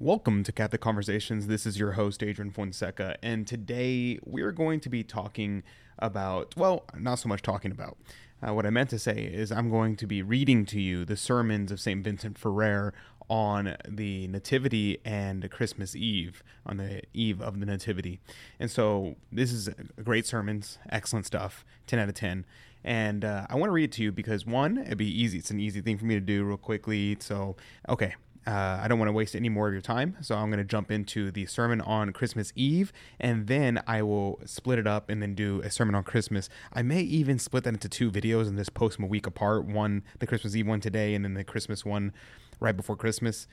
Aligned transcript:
Welcome 0.00 0.44
to 0.44 0.52
Catholic 0.52 0.80
Conversations. 0.80 1.48
This 1.48 1.66
is 1.66 1.76
your 1.76 1.92
host, 1.92 2.22
Adrian 2.22 2.52
Fonseca, 2.52 3.16
and 3.20 3.48
today 3.48 4.20
we're 4.24 4.52
going 4.52 4.78
to 4.78 4.88
be 4.88 5.02
talking 5.02 5.64
about, 5.98 6.54
well, 6.56 6.84
not 6.96 7.16
so 7.16 7.28
much 7.28 7.42
talking 7.42 7.72
about. 7.72 7.98
Uh, 8.40 8.54
what 8.54 8.64
I 8.64 8.70
meant 8.70 8.90
to 8.90 8.98
say 9.00 9.24
is, 9.24 9.50
I'm 9.50 9.70
going 9.70 9.96
to 9.96 10.06
be 10.06 10.22
reading 10.22 10.64
to 10.66 10.80
you 10.80 11.04
the 11.04 11.16
sermons 11.16 11.72
of 11.72 11.80
St. 11.80 12.04
Vincent 12.04 12.38
Ferrer 12.38 12.94
on 13.28 13.76
the 13.88 14.28
Nativity 14.28 14.98
and 15.04 15.50
Christmas 15.50 15.96
Eve, 15.96 16.44
on 16.64 16.76
the 16.76 17.02
eve 17.12 17.42
of 17.42 17.58
the 17.58 17.66
Nativity. 17.66 18.20
And 18.60 18.70
so, 18.70 19.16
this 19.32 19.50
is 19.50 19.68
great 20.04 20.26
sermons, 20.26 20.78
excellent 20.90 21.26
stuff, 21.26 21.64
10 21.88 21.98
out 21.98 22.08
of 22.08 22.14
10. 22.14 22.46
And 22.84 23.24
uh, 23.24 23.48
I 23.50 23.56
want 23.56 23.64
to 23.64 23.72
read 23.72 23.84
it 23.90 23.92
to 23.94 24.04
you 24.04 24.12
because, 24.12 24.46
one, 24.46 24.78
it'd 24.78 24.96
be 24.96 25.10
easy. 25.10 25.38
It's 25.38 25.50
an 25.50 25.58
easy 25.58 25.80
thing 25.80 25.98
for 25.98 26.04
me 26.04 26.14
to 26.14 26.20
do 26.20 26.44
real 26.44 26.56
quickly. 26.56 27.16
So, 27.18 27.56
okay, 27.88 28.14
uh, 28.46 28.80
I 28.82 28.88
don't 28.88 28.98
want 28.98 29.08
to 29.08 29.12
waste 29.12 29.36
any 29.36 29.48
more 29.48 29.66
of 29.66 29.74
your 29.74 29.82
time, 29.82 30.16
so 30.20 30.34
I'm 30.34 30.50
going 30.50 30.58
to 30.58 30.64
jump 30.64 30.90
into 30.90 31.30
the 31.30 31.46
sermon 31.46 31.80
on 31.80 32.12
Christmas 32.12 32.52
Eve, 32.56 32.92
and 33.20 33.46
then 33.46 33.82
I 33.86 34.02
will 34.02 34.40
split 34.46 34.78
it 34.78 34.86
up 34.86 35.10
and 35.10 35.22
then 35.22 35.34
do 35.34 35.60
a 35.62 35.70
sermon 35.70 35.94
on 35.94 36.04
Christmas. 36.04 36.48
I 36.72 36.82
may 36.82 37.00
even 37.00 37.38
split 37.38 37.64
that 37.64 37.74
into 37.74 37.88
two 37.88 38.10
videos 38.10 38.48
and 38.48 38.56
just 38.56 38.74
post 38.74 38.96
them 38.96 39.04
a 39.04 39.08
week 39.08 39.26
apart 39.26 39.64
one, 39.64 40.02
the 40.18 40.26
Christmas 40.26 40.56
Eve 40.56 40.66
one 40.66 40.80
today, 40.80 41.14
and 41.14 41.24
then 41.24 41.34
the 41.34 41.44
Christmas 41.44 41.84
one 41.84 42.12
right 42.60 42.76
before 42.76 42.96
Christmas. 42.96 43.46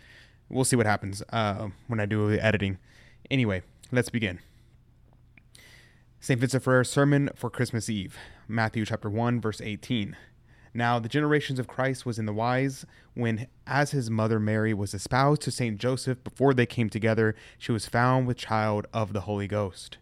We'll 0.49 0.65
see 0.65 0.75
what 0.75 0.85
happens 0.85 1.23
uh, 1.33 1.69
when 1.87 1.99
I 1.99 2.05
do 2.05 2.29
the 2.29 2.43
editing. 2.43 2.77
Anyway, 3.29 3.63
let's 3.91 4.09
begin. 4.09 4.39
St. 6.19 6.39
Vincent 6.39 6.63
Ferrer 6.63 6.83
Sermon 6.83 7.29
for 7.35 7.49
Christmas 7.49 7.89
Eve, 7.89 8.17
Matthew 8.47 8.85
chapter 8.85 9.09
1, 9.09 9.41
verse 9.41 9.61
18. 9.61 10.15
Now, 10.75 10.99
the 10.99 11.07
generations 11.07 11.57
of 11.57 11.69
Christ 11.69 12.05
was 12.05 12.19
in 12.19 12.25
the 12.25 12.33
wise 12.33 12.85
when, 13.13 13.47
as 13.65 13.91
his 13.91 14.11
mother 14.11 14.41
Mary 14.41 14.73
was 14.73 14.93
espoused 14.93 15.41
to 15.43 15.51
Saint 15.51 15.77
Joseph 15.77 16.21
before 16.21 16.53
they 16.53 16.65
came 16.65 16.89
together, 16.89 17.33
she 17.57 17.71
was 17.71 17.85
found 17.85 18.27
with 18.27 18.35
child 18.35 18.85
of 18.93 19.13
the 19.13 19.21
Holy 19.21 19.47
Ghost. 19.47 19.97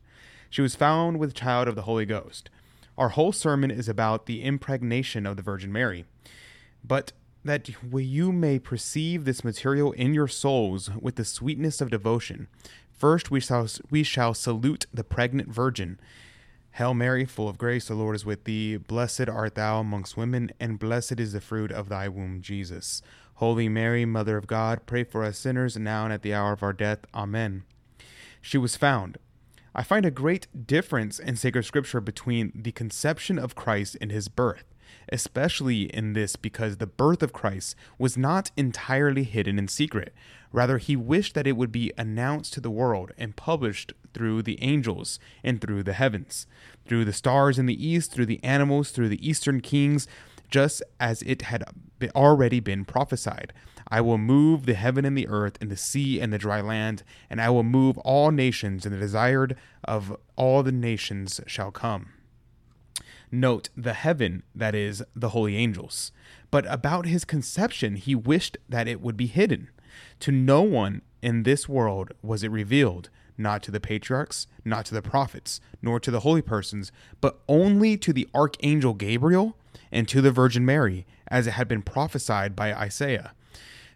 She 0.49 0.63
was 0.63 0.75
found 0.75 1.19
with 1.19 1.35
child 1.35 1.67
of 1.67 1.75
the 1.75 1.83
Holy 1.83 2.07
Ghost. 2.07 2.49
Our 2.97 3.09
whole 3.09 3.31
sermon 3.31 3.69
is 3.69 3.87
about 3.87 4.25
the 4.25 4.41
impregnation 4.41 5.27
of 5.27 5.37
the 5.37 5.43
Virgin 5.43 5.71
Mary. 5.71 6.05
But 6.83 7.11
that 7.45 7.69
you 7.91 8.31
may 8.31 8.57
perceive 8.57 9.25
this 9.25 9.43
material 9.43 9.91
in 9.91 10.15
your 10.15 10.27
souls 10.27 10.89
with 10.99 11.17
the 11.17 11.25
sweetness 11.25 11.81
of 11.81 11.91
devotion, 11.91 12.47
first 12.91 13.29
we 13.29 13.39
shall, 13.39 13.67
we 13.91 14.01
shall 14.01 14.33
salute 14.33 14.87
the 14.91 15.03
pregnant 15.03 15.49
Virgin 15.49 15.99
Hail 16.77 16.95
Mary, 16.95 17.23
full 17.23 17.47
of 17.47 17.59
grace, 17.59 17.87
the 17.87 17.93
Lord 17.93 18.15
is 18.15 18.25
with 18.25 18.45
thee. 18.45 18.77
Blessed 18.77 19.29
art 19.29 19.53
thou 19.53 19.79
amongst 19.79 20.17
women, 20.17 20.49
and 20.59 20.79
blessed 20.79 21.19
is 21.19 21.33
the 21.33 21.39
fruit 21.39 21.71
of 21.71 21.87
thy 21.87 22.07
womb, 22.07 22.41
Jesus. 22.41 23.03
Holy 23.35 23.69
Mary, 23.69 24.05
Mother 24.05 24.37
of 24.37 24.47
God, 24.47 24.87
pray 24.87 25.03
for 25.03 25.23
us 25.23 25.37
sinners, 25.37 25.77
now 25.77 26.05
and 26.05 26.11
at 26.11 26.23
the 26.23 26.33
hour 26.33 26.51
of 26.51 26.63
our 26.63 26.73
death. 26.73 26.99
Amen. 27.13 27.63
She 28.41 28.57
was 28.57 28.75
found. 28.75 29.19
I 29.75 29.83
find 29.83 30.03
a 30.03 30.09
great 30.09 30.47
difference 30.65 31.19
in 31.19 31.35
sacred 31.35 31.65
scripture 31.65 32.01
between 32.01 32.51
the 32.55 32.71
conception 32.71 33.37
of 33.37 33.53
Christ 33.53 33.95
and 34.01 34.11
his 34.11 34.27
birth, 34.27 34.65
especially 35.11 35.83
in 35.83 36.13
this 36.13 36.35
because 36.35 36.77
the 36.77 36.87
birth 36.87 37.23
of 37.23 37.33
Christ 37.33 37.75
was 37.97 38.17
not 38.17 38.51
entirely 38.57 39.23
hidden 39.23 39.59
in 39.59 39.67
secret. 39.67 40.13
Rather, 40.51 40.77
he 40.77 40.95
wished 40.95 41.33
that 41.33 41.47
it 41.47 41.57
would 41.57 41.71
be 41.71 41.91
announced 41.97 42.53
to 42.53 42.61
the 42.61 42.69
world 42.69 43.11
and 43.17 43.35
published 43.35 43.93
through 44.13 44.43
the 44.43 44.61
angels 44.61 45.19
and 45.43 45.59
through 45.59 45.83
the 45.83 45.93
heavens, 45.93 46.45
through 46.85 47.05
the 47.05 47.13
stars 47.13 47.57
in 47.57 47.65
the 47.65 47.85
east, 47.87 48.11
through 48.11 48.27
the 48.27 48.43
animals, 48.43 48.91
through 48.91 49.09
the 49.09 49.27
eastern 49.27 49.61
kings, 49.61 50.07
just 50.49 50.83
as 50.99 51.23
it 51.23 51.43
had 51.43 51.63
already 52.15 52.59
been 52.59 52.85
prophesied. 52.85 53.51
I 53.87 54.01
will 54.01 54.19
move 54.19 54.65
the 54.65 54.75
heaven 54.75 55.05
and 55.05 55.17
the 55.17 55.27
earth 55.27 55.57
and 55.59 55.71
the 55.71 55.77
sea 55.77 56.21
and 56.21 56.31
the 56.31 56.37
dry 56.37 56.61
land, 56.61 57.03
and 57.29 57.41
I 57.41 57.49
will 57.49 57.63
move 57.63 57.97
all 57.99 58.31
nations, 58.31 58.85
and 58.85 58.93
the 58.93 58.99
desired 58.99 59.55
of 59.83 60.15
all 60.35 60.61
the 60.61 60.71
nations 60.71 61.41
shall 61.47 61.71
come. 61.71 62.09
Note 63.33 63.69
the 63.75 63.93
heaven, 63.93 64.43
that 64.53 64.75
is, 64.75 65.03
the 65.15 65.29
holy 65.29 65.57
angels. 65.57 66.11
But 66.51 66.67
about 66.71 67.07
his 67.07 67.25
conception, 67.25 67.95
he 67.95 68.13
wished 68.13 68.59
that 68.69 68.87
it 68.87 69.01
would 69.01 69.17
be 69.17 69.25
hidden 69.25 69.71
to 70.19 70.31
no 70.31 70.61
one 70.61 71.01
in 71.19 71.41
this 71.41 71.67
world 71.67 72.13
was 72.21 72.43
it 72.43 72.51
revealed, 72.51 73.09
not 73.35 73.63
to 73.63 73.71
the 73.71 73.79
patriarchs, 73.79 74.45
not 74.63 74.85
to 74.85 74.93
the 74.93 75.01
prophets, 75.01 75.59
nor 75.81 75.99
to 75.99 76.11
the 76.11 76.19
holy 76.19 76.43
persons, 76.43 76.91
but 77.21 77.39
only 77.49 77.97
to 77.97 78.13
the 78.13 78.29
archangel 78.35 78.93
Gabriel 78.93 79.57
and 79.91 80.07
to 80.09 80.21
the 80.21 80.31
Virgin 80.31 80.63
Mary, 80.63 81.07
as 81.27 81.47
it 81.47 81.53
had 81.53 81.67
been 81.67 81.81
prophesied 81.81 82.55
by 82.55 82.71
Isaiah. 82.71 83.33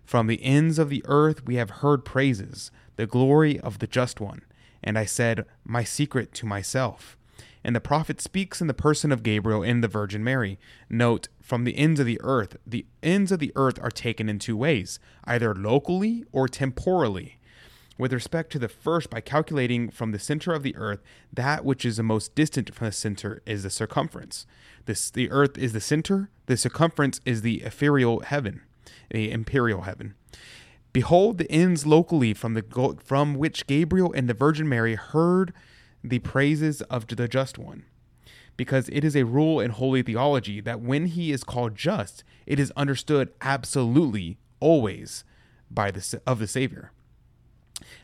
From 0.03 0.25
the 0.25 0.43
ends 0.43 0.79
of 0.79 0.89
the 0.89 1.03
earth 1.05 1.45
we 1.45 1.57
have 1.57 1.69
heard 1.69 2.03
praises, 2.03 2.71
the 2.95 3.05
glory 3.05 3.59
of 3.59 3.77
the 3.77 3.85
just 3.85 4.19
one. 4.19 4.41
And 4.83 4.97
I 4.97 5.05
said, 5.05 5.45
My 5.63 5.83
secret 5.83 6.33
to 6.33 6.47
myself 6.47 7.17
and 7.63 7.75
the 7.75 7.81
prophet 7.81 8.21
speaks 8.21 8.61
in 8.61 8.67
the 8.67 8.73
person 8.73 9.11
of 9.11 9.23
Gabriel 9.23 9.63
and 9.63 9.83
the 9.83 9.87
Virgin 9.87 10.23
Mary. 10.23 10.59
Note, 10.89 11.27
from 11.41 11.63
the 11.63 11.77
ends 11.77 11.99
of 11.99 12.05
the 12.05 12.19
earth, 12.21 12.57
the 12.65 12.85
ends 13.01 13.31
of 13.31 13.39
the 13.39 13.51
earth 13.55 13.79
are 13.81 13.91
taken 13.91 14.29
in 14.29 14.39
two 14.39 14.57
ways, 14.57 14.99
either 15.25 15.53
locally 15.53 16.23
or 16.31 16.47
temporally. 16.47 17.39
With 17.97 18.13
respect 18.13 18.51
to 18.51 18.59
the 18.59 18.69
first, 18.69 19.09
by 19.09 19.21
calculating 19.21 19.89
from 19.89 20.11
the 20.11 20.19
center 20.19 20.53
of 20.53 20.61
the 20.61 20.75
earth, 20.75 21.01
that 21.33 21.65
which 21.65 21.83
is 21.83 21.97
the 21.97 22.03
most 22.03 22.35
distant 22.35 22.73
from 22.73 22.85
the 22.85 22.91
center 22.91 23.41
is 23.45 23.63
the 23.63 23.69
circumference. 23.69 24.45
This, 24.85 25.09
the 25.09 25.31
earth 25.31 25.57
is 25.57 25.73
the 25.73 25.81
center, 25.81 26.29
the 26.45 26.57
circumference 26.57 27.19
is 27.25 27.41
the 27.41 27.61
ethereal 27.61 28.19
heaven, 28.19 28.61
the 29.09 29.31
empyreal 29.31 29.81
heaven. 29.81 30.13
Behold 30.93 31.37
the 31.37 31.51
ends 31.51 31.85
locally 31.85 32.33
from 32.33 32.53
the 32.53 32.97
from 33.03 33.35
which 33.35 33.67
Gabriel 33.67 34.11
and 34.13 34.27
the 34.27 34.33
Virgin 34.33 34.67
Mary 34.67 34.95
heard 34.95 35.53
the 36.09 36.19
praises 36.19 36.81
of 36.83 37.07
the 37.07 37.27
just 37.27 37.57
one. 37.57 37.85
Because 38.55 38.89
it 38.89 39.03
is 39.03 39.15
a 39.15 39.25
rule 39.25 39.59
in 39.59 39.71
holy 39.71 40.01
theology 40.01 40.61
that 40.61 40.81
when 40.81 41.07
he 41.07 41.31
is 41.31 41.43
called 41.43 41.75
just, 41.75 42.23
it 42.45 42.59
is 42.59 42.73
understood 42.75 43.31
absolutely 43.41 44.37
always 44.59 45.23
by 45.69 45.91
the 45.91 46.21
of 46.25 46.39
the 46.39 46.47
Savior. 46.47 46.91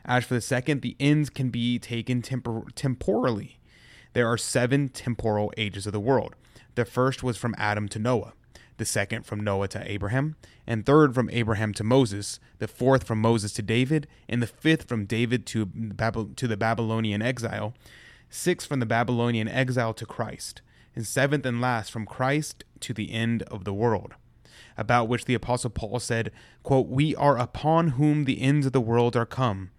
As 0.06 0.25
for 0.25 0.36
the 0.36 0.42
second, 0.42 0.81
the 0.81 0.96
ends 1.00 1.30
can 1.30 1.50
be 1.50 1.80
taken 1.80 2.22
tempor- 2.22 2.69
temporally. 2.75 3.59
There 4.13 4.28
are 4.28 4.38
seven 4.38 4.90
temporal 4.90 5.52
ages 5.58 5.88
of 5.88 5.94
the 5.94 6.00
world. 6.00 6.36
The 6.75 6.86
first 6.86 7.24
was 7.24 7.38
from 7.38 7.56
Adam 7.58 7.88
to 7.90 8.00
Noah 8.00 8.34
the 8.84 8.88
second 8.88 9.26
from 9.26 9.40
Noah 9.40 9.70
to 9.70 9.90
Abraham, 9.90 10.36
and 10.68 10.86
third 10.86 11.16
from 11.16 11.30
Abraham 11.30 11.74
to 11.76 11.86
Moses, 11.86 12.42
the 12.60 12.68
fourth 12.68 13.06
from 13.06 13.22
Moses 13.22 13.54
to 13.54 13.62
David, 13.62 14.08
and 14.28 14.42
the 14.42 14.48
fifth 14.48 14.90
from 14.90 15.06
David 15.06 15.46
to, 15.46 15.66
Bab- 15.66 16.36
to 16.36 16.48
the 16.50 16.58
Babylonian 16.58 17.22
exile, 17.22 17.74
sixth 18.30 18.68
from 18.68 18.82
the 18.82 18.86
Babylonian 18.86 19.48
exile 19.48 19.94
to 19.94 20.06
Christ, 20.06 20.62
and 20.98 21.08
seventh 21.08 21.46
and 21.46 21.62
last 21.62 21.94
from 21.94 22.06
Christ 22.06 22.66
to 22.82 22.94
the 22.94 23.14
end 23.14 23.44
of 23.44 23.64
the 23.64 23.74
world. 23.74 24.16
About 24.76 25.08
which 25.08 25.24
the 25.24 25.34
Apostle 25.34 25.70
Paul 25.70 26.00
said, 26.00 26.30
quote, 26.62 26.88
We 26.88 27.16
are 27.16 27.38
upon 27.38 27.90
whom 27.90 28.26
the 28.26 28.42
ends 28.42 28.66
of 28.66 28.74
the 28.74 28.82
world 28.82 29.16
are 29.16 29.26
come. 29.26 29.70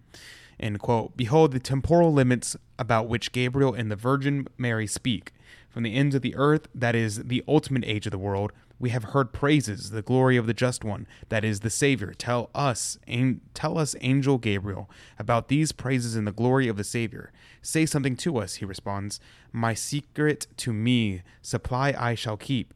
End 0.59 0.79
quote. 0.79 1.15
Behold 1.15 1.51
the 1.51 1.59
temporal 1.59 2.11
limits 2.11 2.55
about 2.79 3.07
which 3.07 3.31
Gabriel 3.31 3.75
and 3.75 3.91
the 3.91 3.95
Virgin 3.95 4.47
Mary 4.57 4.87
speak. 4.87 5.31
From 5.69 5.83
the 5.83 5.93
ends 5.93 6.15
of 6.15 6.21
the 6.21 6.35
earth, 6.35 6.69
that 6.73 6.95
is 6.95 7.25
the 7.25 7.43
ultimate 7.47 7.83
age 7.85 8.07
of 8.07 8.11
the 8.11 8.17
world, 8.17 8.53
we 8.77 8.89
have 8.89 9.05
heard 9.05 9.31
praises, 9.31 9.91
the 9.91 10.01
glory 10.01 10.35
of 10.35 10.47
the 10.47 10.53
just 10.53 10.83
one, 10.83 11.07
that 11.29 11.45
is 11.45 11.61
the 11.61 11.69
Savior. 11.69 12.13
Tell 12.17 12.49
us, 12.53 12.97
an- 13.07 13.41
tell 13.53 13.77
us, 13.77 13.95
angel 14.01 14.37
Gabriel, 14.37 14.89
about 15.17 15.47
these 15.47 15.71
praises 15.71 16.15
and 16.15 16.27
the 16.27 16.33
glory 16.33 16.67
of 16.67 16.75
the 16.75 16.83
Savior. 16.83 17.31
Say 17.61 17.85
something 17.85 18.17
to 18.17 18.37
us, 18.37 18.55
he 18.55 18.65
responds. 18.65 19.19
My 19.53 19.73
secret 19.73 20.47
to 20.57 20.73
me, 20.73 21.23
supply 21.41 21.95
I 21.97 22.15
shall 22.15 22.37
keep. 22.37 22.73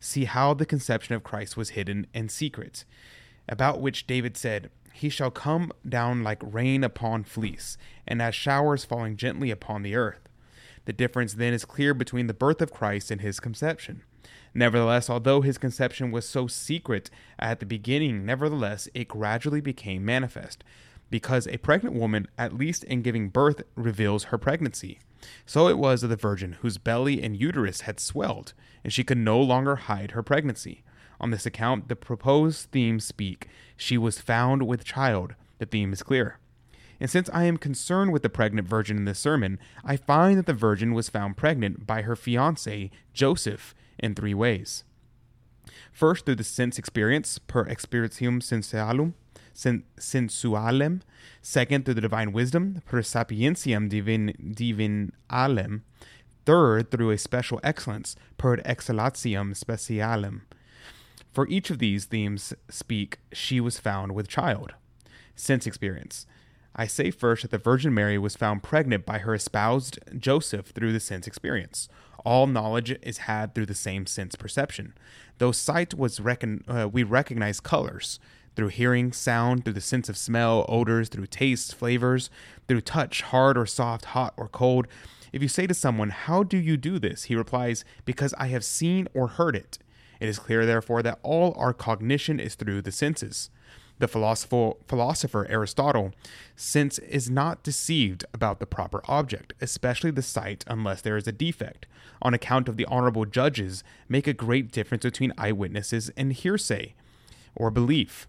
See 0.00 0.24
how 0.24 0.54
the 0.54 0.66
conception 0.66 1.14
of 1.14 1.22
Christ 1.22 1.56
was 1.56 1.70
hidden 1.70 2.06
and 2.14 2.30
secret, 2.30 2.84
about 3.48 3.80
which 3.80 4.06
David 4.06 4.36
said, 4.36 4.70
He 4.92 5.10
shall 5.10 5.30
come 5.30 5.72
down 5.86 6.22
like 6.22 6.42
rain 6.42 6.82
upon 6.82 7.24
fleece, 7.24 7.76
and 8.06 8.22
as 8.22 8.34
showers 8.34 8.84
falling 8.84 9.16
gently 9.16 9.50
upon 9.50 9.82
the 9.82 9.94
earth. 9.94 10.28
The 10.86 10.92
difference 10.92 11.34
then 11.34 11.52
is 11.52 11.64
clear 11.64 11.94
between 11.94 12.26
the 12.26 12.34
birth 12.34 12.60
of 12.62 12.72
Christ 12.72 13.10
and 13.10 13.20
his 13.20 13.40
conception. 13.40 14.02
Nevertheless, 14.54 15.10
although 15.10 15.40
his 15.40 15.58
conception 15.58 16.12
was 16.12 16.28
so 16.28 16.46
secret 16.46 17.10
at 17.38 17.58
the 17.58 17.66
beginning, 17.66 18.24
nevertheless, 18.24 18.88
it 18.94 19.08
gradually 19.08 19.60
became 19.60 20.04
manifest, 20.04 20.62
because 21.10 21.48
a 21.48 21.58
pregnant 21.58 21.96
woman, 21.96 22.28
at 22.38 22.56
least 22.56 22.84
in 22.84 23.02
giving 23.02 23.28
birth, 23.28 23.62
reveals 23.74 24.24
her 24.24 24.38
pregnancy. 24.38 25.00
So 25.44 25.68
it 25.68 25.78
was 25.78 26.02
of 26.02 26.10
the 26.10 26.16
virgin 26.16 26.52
whose 26.60 26.78
belly 26.78 27.22
and 27.22 27.36
uterus 27.36 27.82
had 27.82 27.98
swelled, 27.98 28.52
and 28.84 28.92
she 28.92 29.04
could 29.04 29.18
no 29.18 29.40
longer 29.40 29.76
hide 29.76 30.12
her 30.12 30.22
pregnancy. 30.22 30.84
On 31.20 31.30
this 31.30 31.46
account, 31.46 31.88
the 31.88 31.96
proposed 31.96 32.70
themes 32.70 33.04
speak, 33.04 33.48
She 33.76 33.98
was 33.98 34.20
found 34.20 34.66
with 34.66 34.84
child. 34.84 35.34
The 35.58 35.66
theme 35.66 35.92
is 35.92 36.02
clear. 36.02 36.38
And 37.00 37.10
since 37.10 37.28
I 37.32 37.44
am 37.44 37.56
concerned 37.56 38.12
with 38.12 38.22
the 38.22 38.28
pregnant 38.28 38.68
virgin 38.68 38.96
in 38.96 39.04
this 39.04 39.18
sermon, 39.18 39.58
I 39.84 39.96
find 39.96 40.38
that 40.38 40.46
the 40.46 40.52
virgin 40.52 40.94
was 40.94 41.08
found 41.08 41.36
pregnant 41.36 41.86
by 41.86 42.02
her 42.02 42.16
fiance, 42.16 42.90
Joseph, 43.12 43.74
in 43.98 44.14
three 44.14 44.34
ways. 44.34 44.84
First, 45.92 46.24
through 46.24 46.36
the 46.36 46.44
sense 46.44 46.78
experience, 46.78 47.38
per 47.38 47.64
experientium 47.64 48.42
sensorialum. 48.42 49.14
sensualem, 49.54 51.00
second 51.40 51.84
through 51.84 51.94
the 51.94 52.00
divine 52.00 52.32
wisdom, 52.32 52.82
per 52.86 53.02
sapientiam 53.02 53.88
divin, 53.88 54.34
divinalem, 54.54 55.82
third 56.44 56.90
through 56.90 57.10
a 57.10 57.18
special 57.18 57.60
excellence, 57.62 58.16
per 58.36 58.56
excellatium 58.58 59.54
specialem. 59.54 60.42
For 61.32 61.48
each 61.48 61.70
of 61.70 61.78
these 61.78 62.04
themes 62.04 62.52
speak, 62.68 63.18
she 63.32 63.60
was 63.60 63.78
found 63.78 64.12
with 64.12 64.28
child. 64.28 64.74
Sense 65.34 65.66
experience. 65.66 66.26
I 66.76 66.86
say 66.86 67.10
first 67.10 67.42
that 67.42 67.50
the 67.50 67.58
Virgin 67.58 67.94
Mary 67.94 68.18
was 68.18 68.36
found 68.36 68.62
pregnant 68.62 69.06
by 69.06 69.18
her 69.18 69.34
espoused 69.34 69.98
Joseph 70.18 70.68
through 70.68 70.92
the 70.92 71.00
sense 71.00 71.26
experience. 71.26 71.88
All 72.24 72.46
knowledge 72.46 72.96
is 73.02 73.18
had 73.18 73.54
through 73.54 73.66
the 73.66 73.74
same 73.74 74.06
sense 74.06 74.34
perception. 74.34 74.94
Though 75.38 75.52
sight 75.52 75.94
was 75.94 76.20
recon- 76.20 76.64
uh, 76.66 76.88
we 76.90 77.02
recognize 77.02 77.60
colors 77.60 78.18
through 78.56 78.68
hearing, 78.68 79.12
sound, 79.12 79.64
through 79.64 79.74
the 79.74 79.80
sense 79.80 80.08
of 80.08 80.16
smell, 80.16 80.64
odors, 80.68 81.08
through 81.08 81.26
taste, 81.26 81.74
flavors, 81.74 82.30
through 82.66 82.80
touch, 82.80 83.22
hard 83.22 83.58
or 83.58 83.66
soft, 83.66 84.06
hot 84.06 84.32
or 84.36 84.48
cold. 84.48 84.86
If 85.32 85.42
you 85.42 85.48
say 85.48 85.66
to 85.66 85.74
someone, 85.74 86.10
How 86.10 86.42
do 86.42 86.56
you 86.56 86.76
do 86.76 86.98
this? 86.98 87.24
he 87.24 87.34
replies, 87.34 87.84
Because 88.04 88.34
I 88.38 88.46
have 88.48 88.64
seen 88.64 89.08
or 89.14 89.28
heard 89.28 89.56
it. 89.56 89.78
It 90.20 90.28
is 90.28 90.38
clear, 90.38 90.64
therefore, 90.64 91.02
that 91.02 91.18
all 91.22 91.54
our 91.58 91.72
cognition 91.72 92.38
is 92.38 92.54
through 92.54 92.82
the 92.82 92.92
senses. 92.92 93.50
The 93.98 94.08
philosopher 94.08 95.46
Aristotle, 95.48 96.12
sense 96.56 96.98
is 96.98 97.30
not 97.30 97.62
deceived 97.62 98.24
about 98.34 98.58
the 98.58 98.66
proper 98.66 99.02
object, 99.06 99.52
especially 99.60 100.10
the 100.10 100.22
sight, 100.22 100.64
unless 100.66 101.00
there 101.00 101.16
is 101.16 101.28
a 101.28 101.32
defect. 101.32 101.86
On 102.20 102.34
account 102.34 102.68
of 102.68 102.76
the 102.76 102.86
honorable 102.86 103.24
judges, 103.24 103.84
make 104.08 104.26
a 104.26 104.32
great 104.32 104.72
difference 104.72 105.04
between 105.04 105.32
eyewitnesses 105.38 106.10
and 106.16 106.32
hearsay, 106.32 106.94
or 107.54 107.70
belief. 107.70 108.26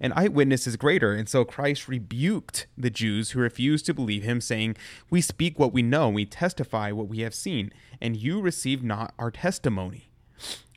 An 0.00 0.12
eyewitness 0.14 0.66
is 0.66 0.76
greater, 0.76 1.12
and 1.12 1.28
so 1.28 1.44
Christ 1.44 1.88
rebuked 1.88 2.66
the 2.76 2.90
Jews 2.90 3.30
who 3.30 3.40
refused 3.40 3.86
to 3.86 3.94
believe 3.94 4.22
him, 4.22 4.40
saying, 4.40 4.76
We 5.08 5.20
speak 5.20 5.58
what 5.58 5.72
we 5.72 5.82
know, 5.82 6.08
we 6.08 6.24
testify 6.24 6.90
what 6.92 7.08
we 7.08 7.20
have 7.20 7.34
seen, 7.34 7.72
and 8.00 8.16
you 8.16 8.40
receive 8.40 8.82
not 8.82 9.14
our 9.18 9.30
testimony. 9.30 10.10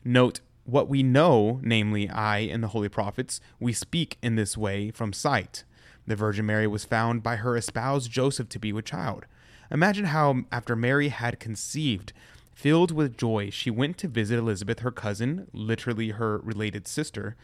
Note 0.04 0.42
what 0.66 0.88
we 0.88 1.04
know, 1.04 1.60
namely 1.64 2.10
I 2.10 2.40
and 2.40 2.64
the 2.64 2.70
holy 2.70 2.90
prophets, 2.90 3.42
we 3.60 3.74
speak 3.74 4.18
in 4.22 4.36
this 4.36 4.58
way 4.58 4.92
from 4.92 5.14
sight. 5.14 5.64
The 6.08 6.16
Virgin 6.16 6.46
Mary 6.46 6.68
was 6.68 6.86
found 6.86 7.24
by 7.24 7.38
her 7.38 7.56
espoused 7.56 8.12
Joseph 8.12 8.50
to 8.50 8.60
be 8.60 8.74
with 8.74 8.86
child. 8.86 9.26
Imagine 9.70 10.06
how, 10.06 10.44
after 10.52 10.76
Mary 10.76 11.10
had 11.10 11.40
conceived, 11.40 12.14
filled 12.54 12.92
with 12.92 13.18
joy, 13.18 13.50
she 13.50 13.72
went 13.72 13.98
to 14.00 14.08
visit 14.08 14.38
Elizabeth, 14.38 14.80
her 14.80 14.92
cousin, 14.92 15.48
literally 15.54 16.10
her 16.10 16.40
related 16.40 16.88
sister, 16.88 17.36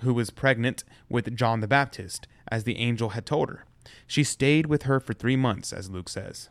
who 0.00 0.12
was 0.12 0.30
pregnant 0.30 0.84
with 1.08 1.36
John 1.36 1.60
the 1.60 1.68
Baptist, 1.68 2.26
as 2.48 2.64
the 2.64 2.78
angel 2.78 3.10
had 3.10 3.26
told 3.26 3.48
her. 3.48 3.64
She 4.06 4.24
stayed 4.24 4.66
with 4.66 4.82
her 4.82 4.98
for 4.98 5.14
three 5.14 5.36
months, 5.36 5.72
as 5.72 5.90
Luke 5.90 6.08
says. 6.08 6.48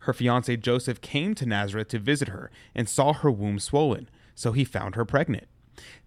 Her 0.00 0.12
fiance 0.12 0.56
Joseph 0.56 1.00
came 1.00 1.34
to 1.34 1.46
Nazareth 1.46 1.88
to 1.88 1.98
visit 1.98 2.28
her 2.28 2.50
and 2.74 2.88
saw 2.88 3.12
her 3.12 3.30
womb 3.30 3.58
swollen 3.58 4.08
so 4.40 4.52
he 4.52 4.64
found 4.64 4.94
her 4.94 5.04
pregnant. 5.04 5.46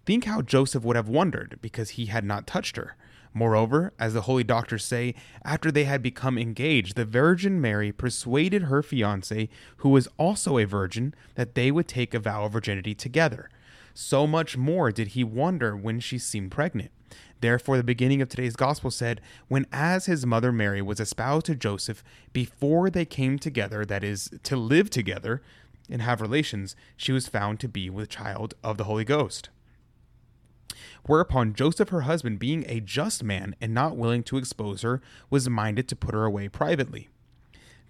Think 0.04 0.24
how 0.24 0.42
Joseph 0.42 0.82
would 0.82 0.96
have 0.96 1.08
wondered 1.08 1.56
because 1.62 1.90
he 1.90 2.06
had 2.06 2.24
not 2.24 2.48
touched 2.48 2.74
her. 2.76 2.96
Moreover, 3.32 3.92
as 3.96 4.12
the 4.12 4.22
holy 4.22 4.42
doctors 4.42 4.84
say, 4.84 5.14
after 5.44 5.70
they 5.70 5.84
had 5.84 6.02
become 6.02 6.36
engaged, 6.36 6.96
the 6.96 7.04
Virgin 7.04 7.60
Mary 7.60 7.92
persuaded 7.92 8.62
her 8.62 8.82
fiance, 8.82 9.48
who 9.78 9.88
was 9.88 10.08
also 10.16 10.58
a 10.58 10.64
virgin, 10.64 11.14
that 11.36 11.54
they 11.54 11.70
would 11.70 11.86
take 11.86 12.12
a 12.12 12.18
vow 12.18 12.44
of 12.44 12.52
virginity 12.52 12.92
together. 12.92 13.50
So 13.94 14.26
much 14.26 14.56
more 14.56 14.90
did 14.90 15.08
he 15.08 15.22
wonder 15.22 15.76
when 15.76 16.00
she 16.00 16.18
seemed 16.18 16.50
pregnant. 16.50 16.90
Therefore, 17.40 17.76
the 17.76 17.84
beginning 17.84 18.20
of 18.20 18.28
today's 18.28 18.56
gospel 18.56 18.90
said, 18.90 19.20
When 19.46 19.66
as 19.70 20.06
his 20.06 20.26
mother 20.26 20.50
Mary 20.50 20.82
was 20.82 20.98
espoused 20.98 21.46
to 21.46 21.54
Joseph, 21.54 22.02
before 22.32 22.90
they 22.90 23.04
came 23.04 23.38
together, 23.38 23.84
that 23.84 24.02
is, 24.02 24.28
to 24.42 24.56
live 24.56 24.90
together, 24.90 25.40
and 25.90 26.02
have 26.02 26.20
relations, 26.20 26.74
she 26.96 27.12
was 27.12 27.28
found 27.28 27.60
to 27.60 27.68
be 27.68 27.90
with 27.90 28.08
child 28.08 28.54
of 28.62 28.76
the 28.78 28.84
Holy 28.84 29.04
Ghost. 29.04 29.50
Whereupon 31.06 31.54
Joseph, 31.54 31.90
her 31.90 32.02
husband, 32.02 32.38
being 32.38 32.64
a 32.66 32.80
just 32.80 33.22
man 33.22 33.54
and 33.60 33.74
not 33.74 33.96
willing 33.96 34.22
to 34.24 34.38
expose 34.38 34.82
her, 34.82 35.02
was 35.28 35.48
minded 35.48 35.86
to 35.88 35.96
put 35.96 36.14
her 36.14 36.24
away 36.24 36.48
privately. 36.48 37.08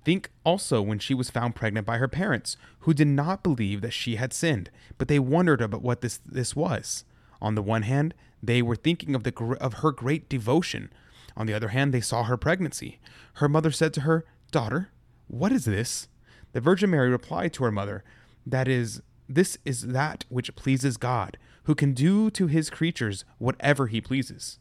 Think 0.05 0.31
also 0.45 0.83
when 0.83 0.99
she 0.99 1.15
was 1.15 1.31
found 1.31 1.55
pregnant 1.55 1.87
by 1.87 1.99
her 1.99 2.09
parents, 2.09 2.57
who 2.81 2.93
did 2.93 3.07
not 3.07 3.43
believe 3.43 3.81
that 3.81 3.93
she 3.93 4.17
had 4.17 4.33
sinned, 4.33 4.71
but 4.99 5.09
they 5.09 5.19
wondered 5.19 5.63
about 5.63 5.83
what 5.83 6.01
this, 6.01 6.19
this 6.27 6.55
was. 6.55 7.05
On 7.41 7.55
the 7.55 7.63
one 7.63 7.83
hand, 7.83 8.15
they 8.43 8.61
were 8.61 8.77
thinking 8.77 9.15
of, 9.15 9.23
the, 9.23 9.35
of 9.61 9.75
her 9.75 9.93
great 9.93 10.29
devotion. 10.29 10.93
On 11.37 11.47
the 11.47 11.55
other 11.55 11.69
hand, 11.69 11.95
they 11.95 12.01
saw 12.01 12.25
her 12.25 12.37
pregnancy. 12.37 13.01
Her 13.35 13.49
mother 13.49 13.71
said 13.71 13.95
to 13.95 14.03
her, 14.03 14.25
Daughter, 14.51 14.91
what 15.27 15.53
is 15.53 15.65
this? 15.65 16.09
The 16.55 16.61
Virgin 16.61 16.91
Mary 16.91 17.11
replied 17.11 17.53
to 17.55 17.65
her 17.65 17.73
mother, 17.73 18.05
That 18.47 18.69
is, 18.69 19.03
this 19.29 19.59
is 19.65 19.89
that 19.89 20.25
which 20.29 20.55
pleases 20.55 20.97
God, 20.97 21.37
who 21.65 21.75
can 21.75 21.93
do 21.93 22.31
to 22.31 22.47
his 22.47 22.71
creatures 22.71 23.25
whatever 23.39 23.89
he 23.89 24.01
pleases. 24.01 24.61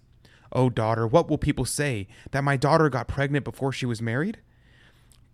O 0.51 0.63
oh, 0.63 0.69
daughter, 0.69 1.05
what 1.05 1.29
will 1.29 1.37
people 1.37 1.65
say? 1.65 2.07
That 2.31 2.43
my 2.43 2.57
daughter 2.57 2.89
got 2.89 3.07
pregnant 3.07 3.45
before 3.45 3.71
she 3.71 3.85
was 3.85 4.01
married? 4.01 4.39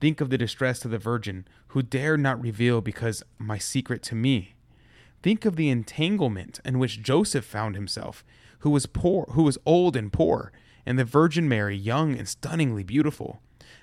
Think 0.02 0.20
of 0.20 0.30
the 0.30 0.38
distress 0.38 0.84
of 0.84 0.92
the 0.92 0.98
Virgin, 0.98 1.48
who 1.68 1.82
dared 1.82 2.20
not 2.20 2.42
reveal 2.42 2.82
because 2.82 3.24
my 3.38 3.58
secret 3.58 4.04
to 4.04 4.16
me. 4.16 4.56
Think 5.24 5.46
of 5.46 5.56
the 5.56 5.70
entanglement 5.70 6.60
in 6.66 6.78
which 6.78 7.02
Joseph 7.02 7.46
found 7.46 7.76
himself, 7.76 8.26
who 8.60 8.70
was 8.70 8.86
poor, 8.86 9.28
who 9.32 9.44
was 9.44 9.58
old 9.66 9.96
and 9.96 10.12
poor, 10.12 10.52
and 10.86 11.00
the 11.00 11.06
Virgin 11.06 11.48
Mary 11.48 11.76
young 11.78 12.18
and 12.18 12.28
stunningly 12.28 12.84
beautiful. 12.84 13.42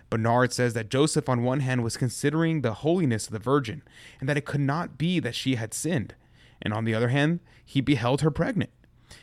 Bernard 0.08 0.52
says 0.52 0.74
that 0.74 0.88
Joseph, 0.88 1.28
on 1.28 1.42
one 1.42 1.60
hand, 1.60 1.82
was 1.82 1.96
considering 1.96 2.60
the 2.60 2.74
holiness 2.74 3.26
of 3.26 3.32
the 3.32 3.38
Virgin, 3.38 3.82
and 4.20 4.28
that 4.28 4.36
it 4.36 4.44
could 4.44 4.60
not 4.60 4.98
be 4.98 5.18
that 5.20 5.34
she 5.34 5.56
had 5.56 5.74
sinned, 5.74 6.14
and 6.62 6.72
on 6.72 6.84
the 6.84 6.94
other 6.94 7.08
hand, 7.08 7.40
he 7.64 7.80
beheld 7.80 8.20
her 8.20 8.30
pregnant. 8.30 8.70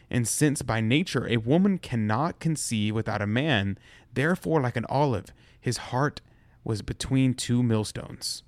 And 0.10 0.28
since 0.28 0.62
by 0.62 0.82
nature 0.82 1.28
a 1.28 1.38
woman 1.38 1.78
cannot 1.78 2.40
conceive 2.40 2.94
without 2.94 3.22
a 3.22 3.28
man, 3.28 3.78
therefore, 4.14 4.62
like 4.62 4.78
an 4.78 4.86
olive, 4.90 5.28
his 5.60 5.78
heart 5.78 6.22
was 6.64 6.82
between 6.82 7.34
two 7.34 7.64
millstones. 7.64 8.44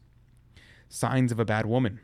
Signs 0.89 1.31
of 1.31 1.39
a 1.39 1.45
bad 1.45 1.65
woman. 1.65 1.99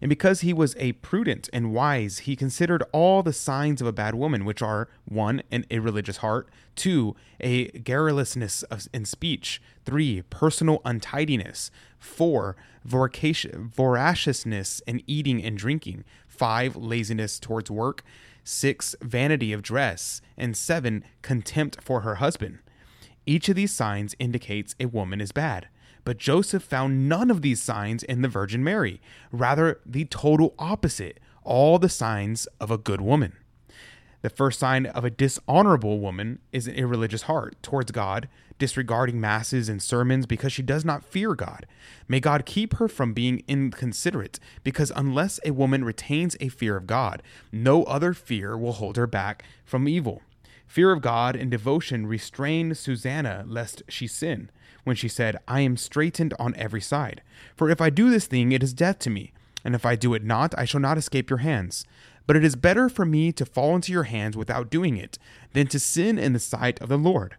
And 0.00 0.08
because 0.08 0.40
he 0.40 0.52
was 0.52 0.74
a 0.78 0.92
prudent 0.92 1.48
and 1.52 1.72
wise, 1.72 2.20
he 2.20 2.36
considered 2.36 2.82
all 2.92 3.22
the 3.22 3.32
signs 3.32 3.80
of 3.80 3.86
a 3.86 3.92
bad 3.92 4.14
woman, 4.14 4.44
which 4.44 4.62
are 4.62 4.88
one, 5.04 5.42
an 5.50 5.64
irreligious 5.70 6.18
heart, 6.18 6.48
two, 6.76 7.16
a 7.40 7.68
garrulousness 7.70 8.64
in 8.92 9.04
speech, 9.04 9.62
three, 9.84 10.22
personal 10.22 10.80
untidiness, 10.84 11.70
four, 11.98 12.56
voraciousness 12.84 14.80
in 14.86 15.02
eating 15.06 15.42
and 15.42 15.56
drinking, 15.56 16.04
five, 16.26 16.76
laziness 16.76 17.38
towards 17.38 17.70
work, 17.70 18.02
six, 18.42 18.94
vanity 19.00 19.52
of 19.52 19.62
dress, 19.62 20.20
and 20.36 20.56
seven, 20.56 21.02
contempt 21.22 21.80
for 21.80 22.00
her 22.00 22.16
husband. 22.16 22.58
Each 23.26 23.48
of 23.48 23.56
these 23.56 23.72
signs 23.72 24.14
indicates 24.18 24.74
a 24.78 24.84
woman 24.86 25.20
is 25.20 25.32
bad. 25.32 25.68
But 26.04 26.18
Joseph 26.18 26.62
found 26.62 27.08
none 27.08 27.30
of 27.30 27.42
these 27.42 27.62
signs 27.62 28.02
in 28.02 28.22
the 28.22 28.28
Virgin 28.28 28.62
Mary, 28.62 29.00
rather, 29.32 29.80
the 29.86 30.04
total 30.04 30.54
opposite 30.58 31.18
all 31.42 31.78
the 31.78 31.88
signs 31.88 32.46
of 32.58 32.70
a 32.70 32.78
good 32.78 33.00
woman. 33.00 33.34
The 34.22 34.30
first 34.30 34.58
sign 34.58 34.86
of 34.86 35.04
a 35.04 35.10
dishonorable 35.10 36.00
woman 36.00 36.38
is 36.50 36.66
an 36.66 36.74
irreligious 36.74 37.22
heart 37.22 37.62
towards 37.62 37.92
God, 37.92 38.26
disregarding 38.58 39.20
masses 39.20 39.68
and 39.68 39.82
sermons 39.82 40.24
because 40.24 40.50
she 40.50 40.62
does 40.62 40.82
not 40.82 41.04
fear 41.04 41.34
God. 41.34 41.66
May 42.08 42.20
God 42.20 42.46
keep 42.46 42.76
her 42.76 42.88
from 42.88 43.12
being 43.12 43.42
inconsiderate, 43.46 44.40
because 44.62 44.90
unless 44.96 45.38
a 45.44 45.50
woman 45.50 45.84
retains 45.84 46.38
a 46.40 46.48
fear 46.48 46.74
of 46.76 46.86
God, 46.86 47.22
no 47.52 47.82
other 47.84 48.14
fear 48.14 48.56
will 48.56 48.72
hold 48.72 48.96
her 48.96 49.06
back 49.06 49.44
from 49.66 49.86
evil. 49.86 50.22
Fear 50.66 50.92
of 50.92 51.02
God 51.02 51.36
and 51.36 51.50
devotion 51.50 52.06
restrained 52.06 52.78
Susanna 52.78 53.44
lest 53.46 53.82
she 53.88 54.06
sin 54.06 54.50
when 54.84 54.96
she 54.96 55.08
said, 55.08 55.38
I 55.48 55.60
am 55.60 55.76
straitened 55.76 56.34
on 56.38 56.54
every 56.56 56.80
side. 56.80 57.22
For 57.56 57.68
if 57.68 57.80
I 57.80 57.90
do 57.90 58.10
this 58.10 58.26
thing, 58.26 58.52
it 58.52 58.62
is 58.62 58.72
death 58.72 58.98
to 59.00 59.10
me, 59.10 59.32
and 59.64 59.74
if 59.74 59.84
I 59.84 59.96
do 59.96 60.14
it 60.14 60.22
not, 60.22 60.54
I 60.56 60.64
shall 60.64 60.80
not 60.80 60.98
escape 60.98 61.30
your 61.30 61.38
hands. 61.38 61.84
But 62.26 62.36
it 62.36 62.44
is 62.44 62.56
better 62.56 62.88
for 62.88 63.04
me 63.04 63.32
to 63.32 63.44
fall 63.44 63.74
into 63.74 63.92
your 63.92 64.04
hands 64.04 64.36
without 64.36 64.70
doing 64.70 64.96
it, 64.96 65.18
than 65.52 65.66
to 65.68 65.78
sin 65.80 66.18
in 66.18 66.32
the 66.32 66.38
sight 66.38 66.80
of 66.80 66.88
the 66.88 66.96
Lord. 66.96 67.36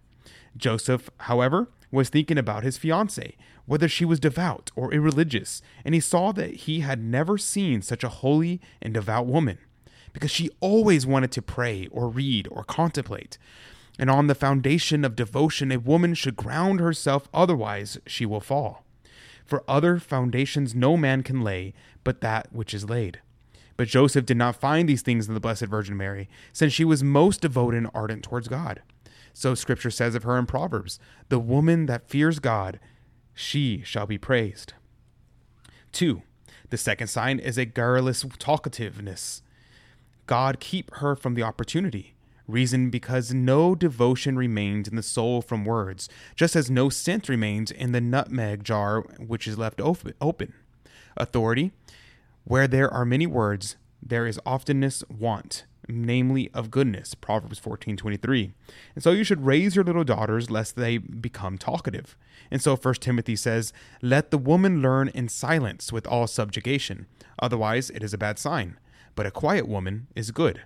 Joseph, 0.58 1.10
however, 1.22 1.70
was 1.92 2.10
thinking 2.10 2.38
about 2.38 2.64
his 2.64 2.78
fiancée, 2.78 3.36
whether 3.66 3.88
she 3.88 4.06
was 4.06 4.20
devout 4.20 4.72
or 4.75 4.94
irreligious, 4.94 5.62
and 5.84 5.96
he 5.96 6.02
saw 6.02 6.32
that 6.32 6.52
he 6.52 6.82
had 6.82 7.02
never 7.02 7.38
seen 7.38 7.82
such 7.82 8.04
a 8.04 8.10
holy 8.10 8.62
and 8.82 8.94
devout 8.94 9.25
woman, 9.25 9.58
because 10.14 10.32
she 10.32 10.50
always 10.60 11.06
wanted 11.06 11.32
to 11.32 11.42
pray 11.42 11.88
or 11.92 12.08
read 12.08 12.48
or 12.52 12.64
contemplate. 12.64 13.38
And 13.98 14.10
on 14.10 14.28
the 14.28 14.36
foundation 14.36 15.06
of 15.06 15.16
devotion, 15.16 15.72
a 15.72 15.80
woman 15.80 16.14
should 16.14 16.36
ground 16.36 16.80
herself, 16.80 17.30
otherwise, 17.34 17.98
she 18.06 18.25
will 18.25 18.42
fall. 18.42 18.84
For 19.46 19.64
other 19.68 20.00
foundations 20.00 20.74
no 20.74 20.98
man 20.98 21.24
can 21.24 21.42
lay 21.42 21.74
but 22.04 22.22
that 22.22 22.48
which 22.52 22.74
is 22.74 22.90
laid. 22.90 23.20
But 23.78 23.90
Joseph 23.90 24.25
did 24.25 24.38
not 24.38 24.56
find 24.56 24.88
these 24.88 25.02
things 25.02 25.28
in 25.28 25.34
the 25.34 25.40
Blessed 25.40 25.66
Virgin 25.66 25.98
Mary, 25.98 26.30
since 26.54 26.72
she 26.72 26.86
was 26.86 27.04
most 27.04 27.42
devoted 27.42 27.78
and 27.78 27.92
ardent 27.94 28.24
towards 28.24 28.48
God. 28.48 28.82
So 29.34 29.54
Scripture 29.54 29.92
says 29.92 30.16
of 30.16 30.24
her 30.24 30.38
in 30.38 30.46
Proverbs 30.46 30.98
The 31.28 31.40
woman 31.40 31.88
that 31.88 32.10
fears 32.10 32.40
God, 32.40 32.80
she 33.34 33.82
shall 33.84 34.06
be 34.06 34.18
praised. 34.18 34.74
2. 35.92 36.22
The 36.70 36.78
second 36.78 37.08
sign 37.08 37.40
is 37.40 37.58
a 37.58 37.66
garrulous 37.66 38.24
talkativeness. 38.24 39.42
God 40.25 40.60
keep 40.60 40.94
her 40.96 41.16
from 41.16 41.36
the 41.36 41.44
opportunity. 41.44 42.15
Reason 42.48 42.90
because 42.90 43.34
no 43.34 43.74
devotion 43.74 44.38
remains 44.38 44.88
in 44.88 44.96
the 44.96 45.04
soul 45.04 45.42
from 45.42 45.66
words, 45.66 46.08
just 46.36 46.56
as 46.56 46.70
no 46.70 46.90
scent 46.90 47.28
remains 47.28 47.72
in 47.72 47.92
the 47.92 48.02
nutmeg 48.02 48.64
jar 48.64 49.02
which 49.02 49.48
is 49.48 49.58
left 49.58 49.82
open. 49.82 50.54
Authority, 51.18 51.72
where 52.44 52.68
there 52.68 52.94
are 52.94 53.06
many 53.06 53.25
words, 53.25 53.78
there 54.02 54.28
is 54.28 54.40
oftenness 54.46 55.04
want, 55.10 55.66
namely 55.88 56.52
of 56.54 56.70
goodness. 56.70 57.16
Proverbs 57.16 57.60
14:23. 57.60 58.54
And 58.94 59.04
so 59.04 59.12
you 59.12 59.24
should 59.24 59.46
raise 59.46 59.75
your 59.75 59.86
little 59.86 60.04
daughters 60.04 60.52
lest 60.52 60.75
they 60.75 61.00
become 61.00 61.58
talkative. 61.58 62.16
And 62.52 62.62
so 62.62 62.75
first 62.75 63.02
Timothy 63.02 63.36
says, 63.36 63.74
"Let 64.04 64.30
the 64.30 64.38
woman 64.38 64.84
learn 64.84 65.08
in 65.08 65.30
silence 65.30 65.92
with 65.92 66.06
all 66.06 66.28
subjugation, 66.28 67.08
otherwise 67.40 67.90
it 67.90 68.04
is 68.04 68.14
a 68.14 68.20
bad 68.20 68.38
sign, 68.38 68.78
but 69.16 69.25
a 69.25 69.32
quiet 69.32 69.68
woman 69.68 70.06
is 70.16 70.30
good." 70.30 70.62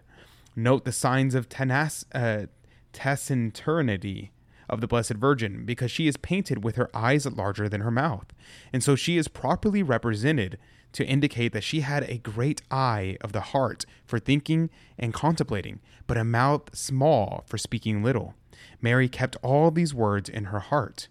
Note 0.61 0.83
the 0.83 0.91
signs 0.91 1.35
of 1.35 1.47
tenac- 1.47 2.03
uh, 2.13 2.47
taciturnity 2.91 4.31
of 4.67 4.81
the 4.81 4.87
Blessed 4.87 5.13
Virgin, 5.13 5.65
because 5.65 5.89
she 5.89 6.07
is 6.07 6.17
painted 6.17 6.63
with 6.63 6.75
her 6.75 6.89
eyes 6.93 7.25
larger 7.25 7.69
than 7.69 7.81
her 7.81 7.89
mouth. 7.89 8.27
And 8.73 8.83
so 8.83 8.95
she 8.95 9.17
is 9.17 9.27
properly 9.27 9.81
represented 9.81 10.57
to 10.91 11.05
indicate 11.05 11.53
that 11.53 11.63
she 11.63 11.79
had 11.81 12.03
a 12.03 12.17
great 12.17 12.61
eye 12.69 13.17
of 13.21 13.31
the 13.31 13.41
heart 13.41 13.85
for 14.05 14.19
thinking 14.19 14.69
and 14.97 15.13
contemplating, 15.13 15.79
but 16.07 16.17
a 16.17 16.23
mouth 16.23 16.75
small 16.75 17.45
for 17.47 17.57
speaking 17.57 18.03
little. 18.03 18.35
Mary 18.81 19.07
kept 19.07 19.37
all 19.41 19.71
these 19.71 19.93
words 19.93 20.27
in 20.27 20.45
her 20.45 20.59
heart. 20.59 21.07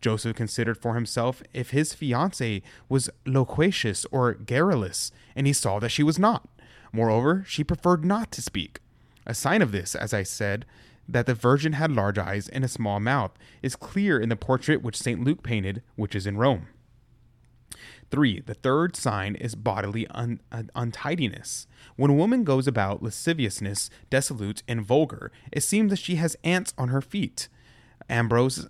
Joseph 0.00 0.36
considered 0.36 0.76
for 0.76 0.94
himself 0.94 1.42
if 1.52 1.70
his 1.70 1.94
fiancée 1.94 2.62
was 2.88 3.10
loquacious 3.24 4.06
or 4.10 4.34
garrulous, 4.34 5.12
and 5.36 5.46
he 5.46 5.52
saw 5.52 5.78
that 5.78 5.90
she 5.90 6.02
was 6.02 6.18
not. 6.18 6.48
Moreover, 6.92 7.44
she 7.46 7.62
preferred 7.62 8.04
not 8.04 8.32
to 8.32 8.42
speak. 8.42 8.80
A 9.28 9.34
sign 9.34 9.60
of 9.60 9.72
this, 9.72 9.94
as 9.94 10.14
I 10.14 10.22
said, 10.22 10.64
that 11.06 11.26
the 11.26 11.34
Virgin 11.34 11.74
had 11.74 11.92
large 11.92 12.18
eyes 12.18 12.48
and 12.48 12.64
a 12.64 12.68
small 12.68 12.98
mouth, 12.98 13.32
is 13.62 13.76
clear 13.76 14.18
in 14.18 14.30
the 14.30 14.36
portrait 14.36 14.82
which 14.82 14.98
St. 14.98 15.22
Luke 15.22 15.42
painted, 15.42 15.82
which 15.96 16.16
is 16.16 16.26
in 16.26 16.38
Rome. 16.38 16.68
3. 18.10 18.40
The 18.40 18.54
third 18.54 18.96
sign 18.96 19.34
is 19.34 19.54
bodily 19.54 20.06
un- 20.08 20.40
untidiness. 20.74 21.66
When 21.96 22.10
a 22.10 22.14
woman 22.14 22.42
goes 22.42 22.66
about 22.66 23.02
lasciviousness, 23.02 23.90
dissolute, 24.08 24.62
and 24.66 24.82
vulgar, 24.82 25.30
it 25.52 25.62
seems 25.62 25.90
that 25.90 25.98
she 25.98 26.16
has 26.16 26.36
ants 26.42 26.72
on 26.78 26.88
her 26.88 27.02
feet. 27.02 27.48
Ambrose 28.08 28.66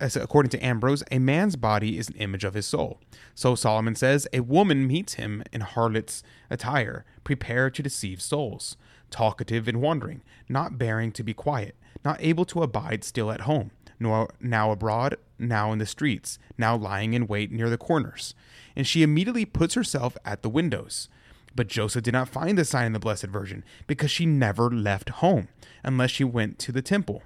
according 0.00 0.50
to 0.50 0.64
Ambrose, 0.64 1.02
a 1.10 1.18
man's 1.18 1.56
body 1.56 1.98
is 1.98 2.08
an 2.08 2.14
image 2.16 2.44
of 2.44 2.54
his 2.54 2.66
soul. 2.66 3.00
So 3.34 3.56
Solomon 3.56 3.96
says, 3.96 4.28
a 4.32 4.40
woman 4.40 4.86
meets 4.86 5.14
him 5.14 5.42
in 5.52 5.60
harlot's 5.60 6.22
attire, 6.48 7.04
prepared 7.24 7.74
to 7.74 7.82
deceive 7.82 8.22
souls 8.22 8.76
talkative 9.10 9.68
and 9.68 9.80
wandering, 9.80 10.22
not 10.48 10.78
bearing 10.78 11.12
to 11.12 11.22
be 11.22 11.34
quiet, 11.34 11.76
not 12.04 12.18
able 12.20 12.44
to 12.46 12.62
abide 12.62 13.04
still 13.04 13.30
at 13.30 13.42
home, 13.42 13.70
nor 14.00 14.30
now 14.40 14.70
abroad, 14.70 15.16
now 15.38 15.72
in 15.72 15.78
the 15.78 15.86
streets, 15.86 16.38
now 16.56 16.76
lying 16.76 17.14
in 17.14 17.26
wait 17.26 17.50
near 17.50 17.70
the 17.70 17.78
corners. 17.78 18.34
And 18.76 18.86
she 18.86 19.02
immediately 19.02 19.44
puts 19.44 19.74
herself 19.74 20.16
at 20.24 20.42
the 20.42 20.48
windows. 20.48 21.08
But 21.54 21.68
Joseph 21.68 22.04
did 22.04 22.12
not 22.12 22.28
find 22.28 22.56
the 22.56 22.64
sign 22.64 22.86
in 22.86 22.92
the 22.92 22.98
Blessed 22.98 23.26
Virgin, 23.26 23.64
because 23.86 24.10
she 24.10 24.26
never 24.26 24.70
left 24.70 25.08
home, 25.08 25.48
unless 25.82 26.10
she 26.10 26.24
went 26.24 26.58
to 26.60 26.72
the 26.72 26.82
temple. 26.82 27.22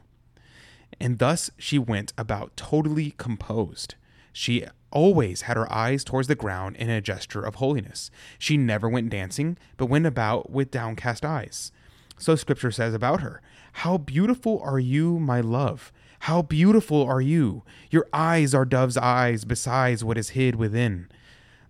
And 1.01 1.19
thus 1.19 1.51
she 1.59 1.79
went 1.79 2.13
about 2.17 2.57
totally 2.57 3.13
composed. 3.19 3.97
She 4.33 4.65
always 4.93 5.43
had 5.43 5.57
her 5.57 5.71
eyes 5.73 6.05
towards 6.05 6.29
the 6.29 6.35
ground 6.35 6.77
in 6.77 6.89
a 6.89 7.01
gesture 7.01 7.43
of 7.43 7.57
holiness. 7.57 8.11
She 8.39 8.57
never 8.57 8.89
went 8.89 9.11
dancing, 9.11 9.59
but 9.77 9.87
went 9.87 10.07
about 10.07 10.51
with 10.51 10.71
downcast 10.71 11.25
eyes. 11.25 11.73
So 12.19 12.37
Scripture 12.37 12.71
says 12.71 12.95
about 12.95 13.21
her 13.21 13.43
How 13.73 13.99
beautiful 13.99 14.61
are 14.63 14.79
you, 14.79 15.19
my 15.19 15.41
love! 15.41 15.93
How 16.21 16.43
beautiful 16.43 17.05
are 17.05 17.21
you! 17.21 17.65
Your 17.91 18.07
eyes 18.13 18.55
are 18.55 18.65
dove's 18.65 18.97
eyes, 18.97 19.45
besides 19.45 20.05
what 20.05 20.17
is 20.17 20.31
hid 20.31 20.55
within. 20.55 21.09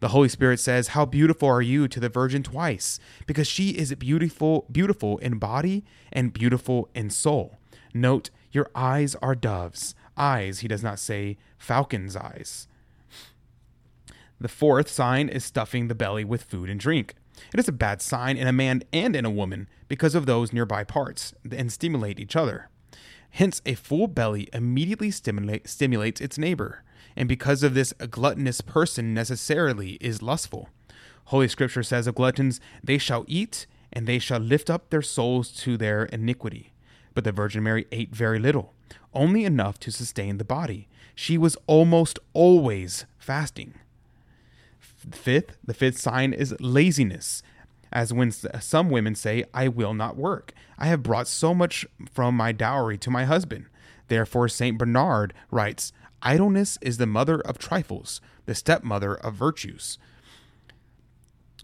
The 0.01 0.09
Holy 0.09 0.29
Spirit 0.29 0.59
says, 0.61 0.89
How 0.89 1.07
beautiful 1.07 1.49
are 1.49 1.63
you 1.63 1.87
to 1.89 2.01
the 2.01 2.09
Virgin 2.09 2.43
twice, 2.43 2.99
because 3.27 3.47
she 3.47 3.71
is 3.71 3.95
beautiful, 3.95 4.67
beautiful 4.71 5.17
in 5.19 5.39
body 5.39 5.85
and 6.13 6.33
beautiful 6.33 6.91
in 6.95 7.09
soul. 7.09 7.57
Note, 7.95 8.31
your 8.51 8.69
eyes 8.75 9.15
are 9.23 9.35
doves. 9.35 9.95
Eyes, 10.17 10.59
he 10.59 10.69
does 10.69 10.83
not 10.83 10.99
say 10.99 11.39
falcon's 11.57 12.17
eyes. 12.17 12.67
The 14.43 14.49
fourth 14.49 14.89
sign 14.89 15.29
is 15.29 15.45
stuffing 15.45 15.87
the 15.87 15.95
belly 15.95 16.25
with 16.25 16.43
food 16.43 16.69
and 16.69 16.81
drink. 16.81 17.15
It 17.55 17.61
is 17.61 17.69
a 17.69 17.73
bad 17.73 18.03
sign 18.03 18.37
in 18.37 18.49
a 18.49 18.53
man 18.53 18.83
and 18.93 19.15
in 19.15 19.25
a 19.25 19.31
woman 19.31 19.69
because 19.87 20.17
of 20.17 20.27
those 20.27 20.53
nearby 20.53 20.83
parts 20.83 21.33
and 21.53 21.71
stimulate 21.71 22.19
each 22.19 22.35
other. 22.35 22.69
Hence, 23.31 23.63
a 23.65 23.75
full 23.75 24.09
belly 24.09 24.49
immediately 24.53 25.13
stimulate, 25.13 25.69
stimulates 25.69 26.21
its 26.21 26.39
neighbor, 26.39 26.83
and 27.15 27.29
because 27.29 27.63
of 27.63 27.75
this, 27.75 27.95
a 28.01 28.09
gluttonous 28.09 28.61
person 28.61 29.15
necessarily 29.15 29.93
is 30.01 30.23
lustful. 30.23 30.69
Holy 31.27 31.47
Scripture 31.47 31.85
says 31.85 32.09
of 32.09 32.17
gluttons, 32.17 32.61
they 32.83 32.99
shall 32.99 33.25
eat, 33.29 33.69
and 33.93 34.09
they 34.09 34.19
shall 34.19 34.41
lift 34.41 34.69
up 34.69 34.91
their 34.91 35.03
souls 35.03 35.53
to 35.53 35.77
their 35.77 36.07
iniquity. 36.07 36.73
But 37.15 37.23
the 37.23 37.31
Virgin 37.31 37.63
Mary 37.63 37.87
ate 37.93 38.13
very 38.13 38.41
little, 38.41 38.75
only 39.15 39.45
enough 39.45 39.79
to 39.79 39.93
sustain 39.93 40.39
the 40.39 40.45
body. 40.45 40.89
She 41.15 41.39
was 41.39 41.57
almost 41.69 42.19
always 42.33 43.07
fasting. 43.21 43.75
Fifth, 45.11 45.57
the 45.65 45.75
fifth 45.75 45.99
sign 45.99 46.33
is 46.33 46.55
laziness. 46.61 47.43
As 47.93 48.13
when 48.13 48.31
some 48.31 48.89
women 48.89 49.15
say, 49.15 49.45
I 49.53 49.69
will 49.69 49.93
not 49.93 50.17
work. 50.17 50.53
I 50.79 50.87
have 50.87 51.03
brought 51.03 51.29
so 51.29 51.55
much 51.55 51.85
from 52.11 52.35
my 52.35 52.53
dowry 52.53 52.97
to 52.99 53.11
my 53.11 53.25
husband. 53.25 53.67
Therefore, 54.09 54.49
St. 54.49 54.79
Bernard 54.79 55.35
writes, 55.51 55.93
Idleness 56.23 56.79
is 56.81 56.99
the 56.99 57.07
mother 57.07 57.41
of 57.41 57.59
trifles, 57.59 58.21
the 58.47 58.55
stepmother 58.55 59.15
of 59.15 59.35
virtues. 59.35 59.99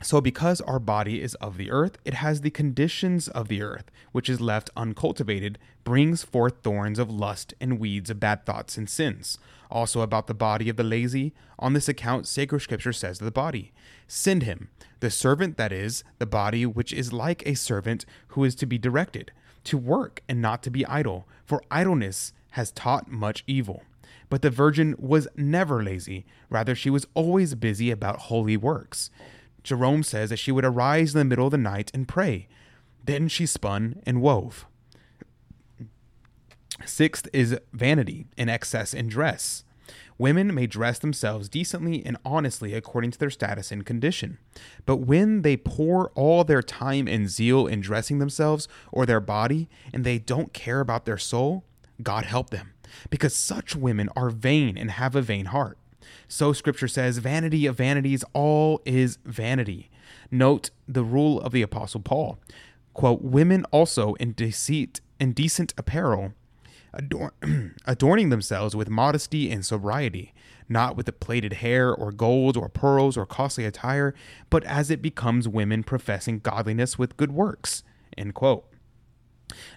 So, 0.01 0.21
because 0.21 0.61
our 0.61 0.79
body 0.79 1.21
is 1.21 1.35
of 1.37 1.57
the 1.57 1.73
earth, 1.73 1.99
it 2.05 2.15
has 2.15 2.41
the 2.41 2.51
conditions 2.51 3.27
of 3.27 3.49
the 3.49 3.63
earth, 3.63 3.91
which 4.13 4.29
is 4.29 4.41
left 4.41 4.71
uncultivated, 4.77 5.59
brings 5.83 6.23
forth 6.23 6.63
thorns 6.63 7.01
of 7.01 7.11
lust 7.11 7.53
and 7.61 7.81
weeds 7.81 8.09
of 8.09 8.21
bad 8.21 8.47
thoughts 8.47 8.77
and 8.77 8.89
sins. 8.89 9.39
Also, 9.71 10.01
about 10.01 10.29
the 10.29 10.35
body 10.35 10.69
of 10.69 10.77
the 10.77 10.85
lazy, 10.85 11.35
on 11.59 11.73
this 11.73 11.89
account, 11.89 12.29
sacred 12.29 12.61
scripture 12.61 12.93
says 12.93 13.19
to 13.19 13.25
the 13.25 13.33
body 13.33 13.73
Send 14.07 14.45
him, 14.45 14.69
the 15.01 15.11
servant 15.11 15.57
that 15.57 15.73
is, 15.73 16.05
the 16.19 16.27
body 16.27 16.65
which 16.65 16.93
is 16.93 17.13
like 17.13 17.45
a 17.45 17.55
servant 17.55 18.07
who 18.29 18.45
is 18.45 18.55
to 18.55 18.67
be 18.67 18.79
directed, 18.79 19.33
to 19.65 19.77
work 19.77 20.23
and 20.29 20.41
not 20.41 20.63
to 20.63 20.71
be 20.71 20.87
idle, 20.87 21.27
for 21.45 21.63
idleness 21.73 22.33
has 22.51 22.71
taught 22.71 23.11
much 23.11 23.43
evil. 23.49 23.83
But 24.31 24.43
the 24.43 24.51
Virgin 24.51 24.95
was 24.99 25.27
never 25.37 25.83
lazy, 25.83 26.25
rather, 26.49 26.75
she 26.75 26.91
was 26.91 27.07
always 27.15 27.55
busy 27.55 27.91
about 27.91 28.21
holy 28.21 28.57
works. 28.57 29.11
Jerome 29.69 30.03
says 30.03 30.31
that 30.31 30.39
she 30.39 30.51
would 30.51 30.65
arise 30.65 31.15
in 31.15 31.19
the 31.19 31.25
middle 31.27 31.45
of 31.45 31.51
the 31.51 31.59
night 31.59 31.91
and 31.93 32.09
pray. 32.09 32.49
Then 33.05 33.29
she 33.29 33.45
spun 33.45 34.03
and 34.07 34.23
wove. 34.23 34.67
Sixth 36.87 37.29
is 37.35 37.59
vanity 37.73 38.27
and 38.39 38.49
excess 38.49 38.95
in 38.95 39.09
dress. 39.09 39.65
Women 40.17 40.55
may 40.55 40.67
dress 40.67 40.99
themselves 40.99 41.51
decently 41.51 42.05
and 42.05 42.17
honestly 42.25 42.73
according 42.73 43.11
to 43.11 43.19
their 43.19 43.29
status 43.29 43.71
and 43.71 43.85
condition. 43.85 44.39
But 44.87 44.97
when 44.97 45.43
they 45.43 45.59
pour 45.59 46.11
all 46.15 46.45
their 46.45 46.63
time 46.63 47.07
and 47.07 47.29
zeal 47.29 47.67
in 47.67 47.83
dressing 47.83 48.21
themselves 48.21 48.69
or 48.91 49.05
their 49.05 49.21
body, 49.21 49.69
and 49.93 50.03
they 50.03 50.19
don't 50.19 50.55
care 50.55 50.81
about 50.81 51.05
their 51.05 51.19
soul, 51.19 51.65
God 52.03 52.25
help 52.25 52.49
them, 52.51 52.73
because 53.11 53.35
such 53.35 53.77
women 53.77 54.09
are 54.17 54.31
vain 54.31 54.79
and 54.79 54.93
have 54.93 55.15
a 55.15 55.21
vain 55.21 55.47
heart. 55.47 55.77
So 56.29 56.53
scripture 56.53 56.89
says, 56.89 57.19
vanity 57.19 57.67
of 57.67 57.77
vanities, 57.77 58.25
all 58.33 58.81
is 58.85 59.19
vanity. 59.25 59.91
Note 60.31 60.71
the 60.87 61.05
rule 61.05 61.41
of 61.41 61.53
the 61.53 61.63
apostle 61.63 62.01
Paul. 62.01 62.39
Quote, 62.95 63.23
women 63.23 63.65
also 63.71 64.15
in 64.15 64.33
deceit 64.33 65.01
indecent 65.21 65.73
apparel, 65.77 66.35
adorn- 66.93 67.75
adorning 67.87 68.29
themselves 68.29 68.75
with 68.75 68.89
modesty 68.89 69.51
and 69.51 69.65
sobriety, 69.65 70.33
not 70.69 70.97
with 70.97 71.07
the 71.07 71.13
plaited 71.13 71.55
hair 71.55 71.95
or 71.95 72.13
gold 72.13 72.57
or 72.57 72.69
pearls 72.69 73.17
or 73.17 73.25
costly 73.25 73.65
attire, 73.65 74.15
but 74.51 74.65
as 74.65 74.91
it 74.91 75.01
becomes 75.01 75.49
women 75.49 75.83
professing 75.83 76.41
godliness 76.41 76.99
with 76.99 77.17
good 77.17 77.33
works. 77.33 77.83
End 78.17 78.35
quote. 78.35 78.65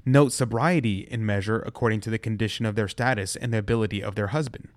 Note 0.05 0.33
sobriety 0.33 1.07
in 1.09 1.25
measure 1.25 1.59
according 1.59 2.01
to 2.01 2.09
the 2.09 2.19
condition 2.19 2.65
of 2.65 2.75
their 2.75 2.87
status 2.87 3.35
and 3.35 3.53
the 3.53 3.57
ability 3.57 4.03
of 4.03 4.15
their 4.15 4.27
husband. 4.27 4.67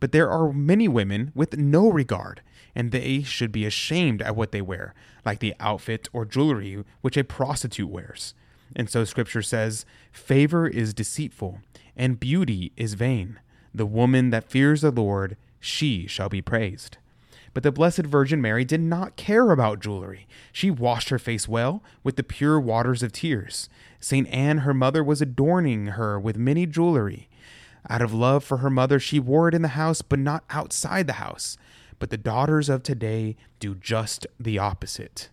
But 0.00 0.12
there 0.12 0.30
are 0.30 0.52
many 0.52 0.88
women 0.88 1.32
with 1.34 1.56
no 1.56 1.88
regard, 1.88 2.42
and 2.74 2.90
they 2.90 3.22
should 3.22 3.52
be 3.52 3.64
ashamed 3.64 4.22
at 4.22 4.36
what 4.36 4.52
they 4.52 4.62
wear, 4.62 4.94
like 5.24 5.40
the 5.40 5.54
outfit 5.60 6.08
or 6.12 6.24
jewelry 6.24 6.84
which 7.00 7.16
a 7.16 7.24
prostitute 7.24 7.90
wears. 7.90 8.34
And 8.76 8.90
so 8.90 9.04
scripture 9.04 9.42
says, 9.42 9.84
Favor 10.12 10.66
is 10.66 10.94
deceitful, 10.94 11.60
and 11.96 12.20
beauty 12.20 12.72
is 12.76 12.94
vain. 12.94 13.38
The 13.74 13.86
woman 13.86 14.30
that 14.30 14.50
fears 14.50 14.82
the 14.82 14.90
Lord, 14.90 15.36
she 15.60 16.06
shall 16.06 16.28
be 16.28 16.42
praised. 16.42 16.98
But 17.54 17.62
the 17.62 17.72
Blessed 17.72 18.02
Virgin 18.02 18.40
Mary 18.40 18.64
did 18.64 18.80
not 18.80 19.16
care 19.16 19.52
about 19.52 19.78
jewelry. 19.78 20.26
She 20.52 20.72
washed 20.72 21.10
her 21.10 21.20
face 21.20 21.48
well 21.48 21.82
with 22.02 22.16
the 22.16 22.24
pure 22.24 22.58
waters 22.58 23.02
of 23.02 23.12
tears. 23.12 23.68
St. 24.00 24.28
Anne, 24.28 24.58
her 24.58 24.74
mother, 24.74 25.04
was 25.04 25.22
adorning 25.22 25.86
her 25.86 26.18
with 26.18 26.36
many 26.36 26.66
jewelry. 26.66 27.28
Out 27.88 28.02
of 28.02 28.14
love 28.14 28.42
for 28.42 28.58
her 28.58 28.70
mother, 28.70 28.98
she 28.98 29.20
wore 29.20 29.48
it 29.48 29.54
in 29.54 29.62
the 29.62 29.68
house, 29.68 30.02
but 30.02 30.18
not 30.18 30.44
outside 30.50 31.06
the 31.06 31.14
house. 31.14 31.56
But 31.98 32.10
the 32.10 32.16
daughters 32.16 32.68
of 32.68 32.82
today 32.82 33.36
do 33.58 33.74
just 33.74 34.26
the 34.40 34.58
opposite. 34.58 35.28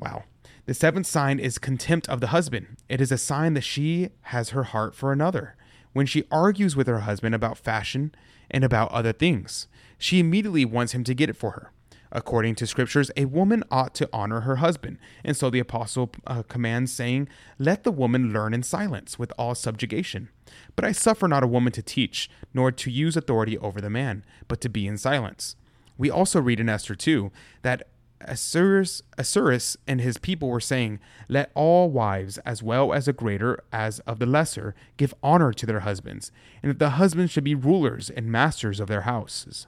Wow. 0.00 0.24
The 0.66 0.74
seventh 0.74 1.06
sign 1.06 1.40
is 1.40 1.58
contempt 1.58 2.08
of 2.08 2.20
the 2.20 2.28
husband. 2.28 2.76
It 2.88 3.00
is 3.00 3.10
a 3.10 3.18
sign 3.18 3.54
that 3.54 3.62
she 3.62 4.10
has 4.22 4.50
her 4.50 4.62
heart 4.62 4.94
for 4.94 5.12
another. 5.12 5.56
When 5.92 6.06
she 6.06 6.24
argues 6.30 6.76
with 6.76 6.86
her 6.86 7.00
husband 7.00 7.34
about 7.34 7.58
fashion 7.58 8.14
and 8.50 8.62
about 8.62 8.92
other 8.92 9.12
things, 9.12 9.66
she 9.98 10.20
immediately 10.20 10.64
wants 10.64 10.92
him 10.92 11.04
to 11.04 11.14
get 11.14 11.28
it 11.28 11.36
for 11.36 11.50
her. 11.50 11.72
According 12.14 12.56
to 12.56 12.66
scriptures, 12.66 13.10
a 13.16 13.24
woman 13.24 13.64
ought 13.70 13.94
to 13.94 14.08
honor 14.12 14.40
her 14.40 14.56
husband. 14.56 14.98
And 15.24 15.34
so 15.34 15.48
the 15.48 15.58
apostle 15.58 16.12
uh, 16.26 16.42
commands, 16.42 16.92
saying, 16.92 17.28
Let 17.58 17.84
the 17.84 17.90
woman 17.90 18.32
learn 18.34 18.52
in 18.52 18.62
silence 18.62 19.18
with 19.18 19.32
all 19.38 19.54
subjugation. 19.54 20.28
But 20.76 20.84
I 20.84 20.92
suffer 20.92 21.26
not 21.26 21.42
a 21.42 21.48
woman 21.48 21.72
to 21.72 21.82
teach, 21.82 22.28
nor 22.52 22.70
to 22.70 22.90
use 22.90 23.16
authority 23.16 23.56
over 23.56 23.80
the 23.80 23.88
man, 23.88 24.24
but 24.46 24.60
to 24.60 24.68
be 24.68 24.86
in 24.86 24.98
silence. 24.98 25.56
We 25.96 26.10
also 26.10 26.40
read 26.40 26.60
in 26.60 26.68
Esther 26.68 26.94
2 26.94 27.32
that 27.62 27.88
Ahasuerus 28.20 29.76
and 29.86 30.00
his 30.00 30.18
people 30.18 30.48
were 30.48 30.60
saying, 30.60 31.00
Let 31.28 31.50
all 31.54 31.90
wives, 31.90 32.36
as 32.38 32.62
well 32.62 32.92
as 32.92 33.06
the 33.06 33.14
greater 33.14 33.58
as 33.72 34.00
of 34.00 34.18
the 34.18 34.26
lesser, 34.26 34.74
give 34.98 35.14
honor 35.22 35.52
to 35.54 35.66
their 35.66 35.80
husbands, 35.80 36.30
and 36.62 36.70
that 36.70 36.78
the 36.78 36.90
husbands 36.90 37.32
should 37.32 37.44
be 37.44 37.54
rulers 37.54 38.10
and 38.10 38.30
masters 38.30 38.80
of 38.80 38.88
their 38.88 39.02
houses. 39.02 39.66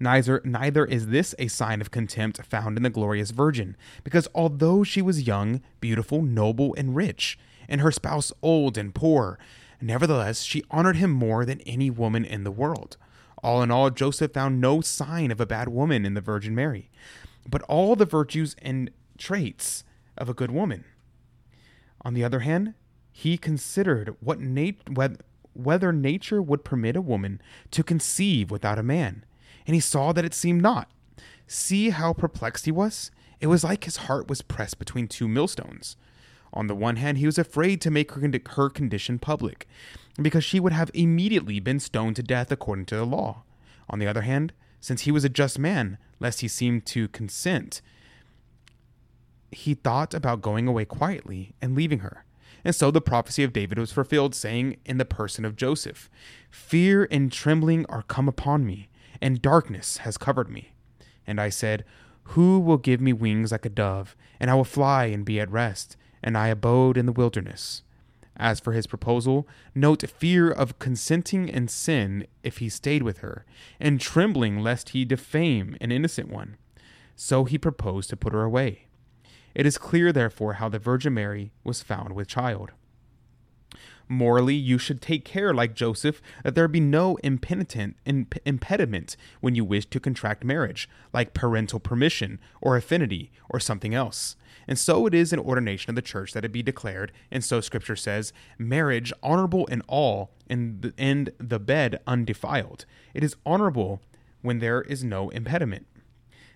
Neither, 0.00 0.40
neither 0.44 0.84
is 0.84 1.08
this 1.08 1.34
a 1.38 1.48
sign 1.48 1.80
of 1.80 1.90
contempt 1.90 2.44
found 2.44 2.76
in 2.76 2.82
the 2.82 2.90
glorious 2.90 3.30
Virgin, 3.30 3.76
because 4.02 4.28
although 4.34 4.82
she 4.82 5.00
was 5.00 5.26
young, 5.26 5.60
beautiful, 5.80 6.22
noble, 6.22 6.74
and 6.76 6.96
rich, 6.96 7.38
and 7.68 7.80
her 7.80 7.92
spouse 7.92 8.32
old 8.42 8.76
and 8.76 8.94
poor, 8.94 9.38
nevertheless 9.80 10.42
she 10.42 10.64
honored 10.70 10.96
him 10.96 11.10
more 11.10 11.44
than 11.44 11.60
any 11.62 11.90
woman 11.90 12.24
in 12.24 12.44
the 12.44 12.50
world. 12.50 12.96
All 13.42 13.62
in 13.62 13.70
all, 13.70 13.90
Joseph 13.90 14.32
found 14.32 14.60
no 14.60 14.80
sign 14.80 15.30
of 15.30 15.40
a 15.40 15.46
bad 15.46 15.68
woman 15.68 16.06
in 16.06 16.14
the 16.14 16.20
Virgin 16.20 16.54
Mary, 16.54 16.90
but 17.48 17.62
all 17.62 17.94
the 17.94 18.06
virtues 18.06 18.56
and 18.62 18.90
traits 19.18 19.84
of 20.16 20.28
a 20.28 20.34
good 20.34 20.50
woman. 20.50 20.84
On 22.02 22.14
the 22.14 22.24
other 22.24 22.40
hand, 22.40 22.74
he 23.12 23.38
considered 23.38 24.16
what 24.20 24.40
nat- 24.40 25.18
whether 25.52 25.92
nature 25.92 26.42
would 26.42 26.64
permit 26.64 26.96
a 26.96 27.00
woman 27.00 27.40
to 27.70 27.82
conceive 27.82 28.50
without 28.50 28.78
a 28.78 28.82
man, 28.82 29.24
and 29.66 29.74
he 29.74 29.80
saw 29.80 30.12
that 30.12 30.24
it 30.24 30.34
seemed 30.34 30.62
not. 30.62 30.90
See 31.46 31.90
how 31.90 32.12
perplexed 32.12 32.64
he 32.64 32.72
was? 32.72 33.10
It 33.40 33.46
was 33.48 33.64
like 33.64 33.84
his 33.84 33.98
heart 33.98 34.28
was 34.28 34.42
pressed 34.42 34.78
between 34.78 35.08
two 35.08 35.28
millstones. 35.28 35.96
On 36.52 36.68
the 36.68 36.74
one 36.74 36.96
hand, 36.96 37.18
he 37.18 37.26
was 37.26 37.38
afraid 37.38 37.80
to 37.80 37.90
make 37.90 38.12
her, 38.12 38.70
condition 38.70 39.18
public, 39.18 39.66
because 40.20 40.44
she 40.44 40.60
would 40.60 40.72
have 40.72 40.90
immediately 40.94 41.58
been 41.60 41.80
stoned 41.80 42.16
to 42.16 42.22
death 42.22 42.52
according 42.52 42.86
to 42.86 42.96
the 42.96 43.04
law. 43.04 43.42
On 43.90 43.98
the 43.98 44.06
other 44.06 44.22
hand, 44.22 44.52
since 44.80 45.02
he 45.02 45.10
was 45.10 45.24
a 45.24 45.28
just 45.28 45.58
man, 45.58 45.98
lest 46.20 46.40
he 46.40 46.48
seem 46.48 46.80
to 46.82 47.08
consent, 47.08 47.82
he 49.50 49.74
thought 49.74 50.14
about 50.14 50.42
going 50.42 50.68
away 50.68 50.84
quietly 50.84 51.54
and 51.60 51.74
leaving 51.74 52.00
her. 52.00 52.24
And 52.64 52.74
so 52.74 52.90
the 52.90 53.00
prophecy 53.00 53.42
of 53.42 53.52
David 53.52 53.78
was 53.78 53.92
fulfilled, 53.92 54.34
saying 54.34 54.76
in 54.86 54.98
the 54.98 55.04
person 55.04 55.44
of 55.44 55.56
Joseph, 55.56 56.08
Fear 56.50 57.08
and 57.10 57.30
trembling 57.30 57.84
are 57.86 58.02
come 58.02 58.28
upon 58.28 58.64
me, 58.64 58.88
and 59.24 59.40
darkness 59.40 59.96
has 59.98 60.18
covered 60.18 60.50
me. 60.50 60.74
And 61.26 61.40
I 61.40 61.48
said, 61.48 61.86
Who 62.34 62.60
will 62.60 62.76
give 62.76 63.00
me 63.00 63.14
wings 63.14 63.52
like 63.52 63.64
a 63.64 63.70
dove, 63.70 64.14
and 64.38 64.50
I 64.50 64.54
will 64.54 64.64
fly 64.64 65.06
and 65.06 65.24
be 65.24 65.40
at 65.40 65.50
rest? 65.50 65.96
And 66.22 66.36
I 66.36 66.48
abode 66.48 66.98
in 66.98 67.06
the 67.06 67.12
wilderness. 67.12 67.82
As 68.36 68.60
for 68.60 68.72
his 68.72 68.86
proposal, 68.86 69.48
note 69.74 70.06
fear 70.10 70.50
of 70.50 70.78
consenting 70.78 71.48
in 71.48 71.68
sin 71.68 72.26
if 72.42 72.58
he 72.58 72.68
stayed 72.68 73.02
with 73.02 73.18
her, 73.18 73.46
and 73.80 73.98
trembling 73.98 74.58
lest 74.58 74.90
he 74.90 75.06
defame 75.06 75.78
an 75.80 75.90
innocent 75.90 76.28
one. 76.28 76.58
So 77.16 77.44
he 77.44 77.56
proposed 77.56 78.10
to 78.10 78.18
put 78.18 78.34
her 78.34 78.42
away. 78.42 78.88
It 79.54 79.64
is 79.64 79.78
clear, 79.78 80.12
therefore, 80.12 80.54
how 80.54 80.68
the 80.68 80.78
Virgin 80.78 81.14
Mary 81.14 81.50
was 81.62 81.82
found 81.82 82.12
with 82.12 82.28
child. 82.28 82.72
Morally, 84.08 84.54
you 84.54 84.76
should 84.76 85.00
take 85.00 85.24
care, 85.24 85.54
like 85.54 85.74
Joseph, 85.74 86.20
that 86.42 86.54
there 86.54 86.68
be 86.68 86.80
no 86.80 87.16
impenitent 87.22 87.96
imp- 88.04 88.34
impediment 88.44 89.16
when 89.40 89.54
you 89.54 89.64
wish 89.64 89.86
to 89.86 90.00
contract 90.00 90.44
marriage, 90.44 90.88
like 91.12 91.32
parental 91.32 91.80
permission, 91.80 92.38
or 92.60 92.76
affinity, 92.76 93.32
or 93.48 93.58
something 93.58 93.94
else. 93.94 94.36
And 94.68 94.78
so 94.78 95.06
it 95.06 95.14
is 95.14 95.32
in 95.32 95.38
ordination 95.38 95.90
of 95.90 95.96
the 95.96 96.02
church 96.02 96.32
that 96.32 96.44
it 96.44 96.52
be 96.52 96.62
declared, 96.62 97.12
and 97.30 97.42
so 97.42 97.60
Scripture 97.60 97.96
says, 97.96 98.32
marriage 98.58 99.12
honorable 99.22 99.66
in 99.66 99.80
all, 99.88 100.32
and 100.48 100.82
the, 100.82 100.94
and 100.98 101.30
the 101.38 101.58
bed 101.58 102.00
undefiled. 102.06 102.84
It 103.14 103.24
is 103.24 103.36
honorable 103.46 104.02
when 104.42 104.58
there 104.58 104.82
is 104.82 105.02
no 105.02 105.30
impediment. 105.30 105.86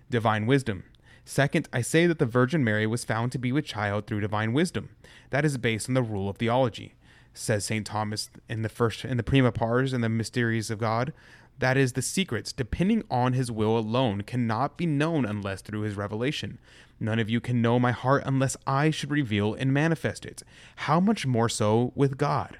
Divine 0.09 0.45
wisdom. 0.45 0.83
Second, 1.25 1.67
I 1.73 1.81
say 1.81 2.07
that 2.07 2.19
the 2.19 2.25
Virgin 2.25 2.63
Mary 2.63 2.87
was 2.87 3.03
found 3.05 3.31
to 3.31 3.39
be 3.39 3.51
with 3.51 3.65
child 3.65 4.07
through 4.07 4.21
divine 4.21 4.53
wisdom. 4.53 4.89
That 5.29 5.45
is 5.45 5.57
based 5.57 5.87
on 5.87 5.93
the 5.93 6.01
rule 6.01 6.29
of 6.29 6.37
theology 6.37 6.95
says 7.39 7.65
St. 7.65 7.85
Thomas 7.85 8.29
in 8.47 8.61
the 8.61 8.69
first 8.69 9.05
in 9.05 9.17
the 9.17 9.23
prima 9.23 9.51
pars 9.51 9.93
and 9.93 10.03
the 10.03 10.09
mysteries 10.09 10.69
of 10.69 10.79
God. 10.79 11.13
That 11.59 11.75
is 11.75 11.93
the 11.93 12.01
secrets, 12.01 12.53
depending 12.53 13.03
on 13.11 13.33
his 13.33 13.51
will 13.51 13.77
alone, 13.77 14.21
cannot 14.21 14.77
be 14.77 14.85
known 14.85 15.25
unless 15.25 15.61
through 15.61 15.81
his 15.81 15.95
revelation. 15.95 16.57
None 17.01 17.19
of 17.19 17.29
you 17.29 17.41
can 17.41 17.61
know 17.61 17.79
my 17.79 17.91
heart 17.91 18.23
unless 18.25 18.55
I 18.65 18.91
should 18.91 19.11
reveal 19.11 19.53
and 19.53 19.73
manifest 19.73 20.25
it. 20.25 20.43
How 20.77 20.99
much 20.99 21.25
more 21.25 21.49
so 21.49 21.91
with 21.95 22.17
God? 22.17 22.59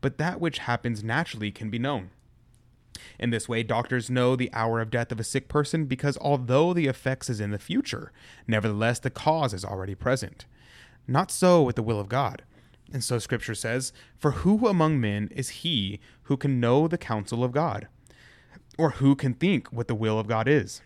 But 0.00 0.18
that 0.18 0.40
which 0.40 0.58
happens 0.58 1.02
naturally 1.02 1.50
can 1.50 1.70
be 1.70 1.78
known. 1.78 2.10
In 3.18 3.30
this 3.30 3.48
way, 3.48 3.62
doctors 3.62 4.10
know 4.10 4.36
the 4.36 4.50
hour 4.52 4.80
of 4.80 4.90
death 4.90 5.12
of 5.12 5.20
a 5.20 5.24
sick 5.24 5.48
person 5.48 5.86
because 5.86 6.18
although 6.18 6.72
the 6.74 6.86
effects 6.86 7.30
is 7.30 7.40
in 7.40 7.50
the 7.50 7.58
future, 7.58 8.12
nevertheless 8.46 8.98
the 8.98 9.10
cause 9.10 9.54
is 9.54 9.64
already 9.64 9.94
present. 9.94 10.44
Not 11.06 11.30
so 11.30 11.62
with 11.62 11.76
the 11.76 11.82
will 11.82 12.00
of 12.00 12.08
God. 12.08 12.42
And 12.92 13.04
so 13.04 13.18
scripture 13.18 13.54
says, 13.54 13.92
For 14.16 14.32
who 14.32 14.66
among 14.66 15.00
men 15.00 15.30
is 15.34 15.48
he 15.48 16.00
who 16.24 16.36
can 16.36 16.60
know 16.60 16.88
the 16.88 16.98
counsel 16.98 17.44
of 17.44 17.52
God? 17.52 17.88
Or 18.78 18.90
who 18.90 19.14
can 19.14 19.34
think 19.34 19.68
what 19.72 19.88
the 19.88 19.94
will 19.94 20.18
of 20.18 20.26
God 20.26 20.48
is? 20.48 20.82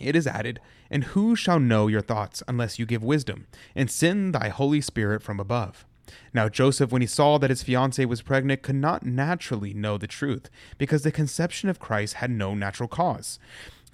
It 0.00 0.16
is 0.16 0.26
added, 0.26 0.60
And 0.90 1.04
who 1.04 1.36
shall 1.36 1.60
know 1.60 1.86
your 1.86 2.00
thoughts 2.00 2.42
unless 2.48 2.78
you 2.78 2.86
give 2.86 3.02
wisdom, 3.02 3.46
and 3.74 3.90
send 3.90 4.34
thy 4.34 4.48
Holy 4.48 4.80
Spirit 4.80 5.22
from 5.22 5.40
above? 5.40 5.84
Now 6.32 6.48
Joseph, 6.48 6.92
when 6.92 7.02
he 7.02 7.08
saw 7.08 7.38
that 7.38 7.50
his 7.50 7.64
fiancée 7.64 8.06
was 8.06 8.22
pregnant, 8.22 8.62
could 8.62 8.76
not 8.76 9.04
naturally 9.04 9.74
know 9.74 9.98
the 9.98 10.06
truth, 10.06 10.48
because 10.78 11.02
the 11.02 11.10
conception 11.10 11.68
of 11.68 11.80
Christ 11.80 12.14
had 12.14 12.30
no 12.30 12.54
natural 12.54 12.88
cause. 12.88 13.38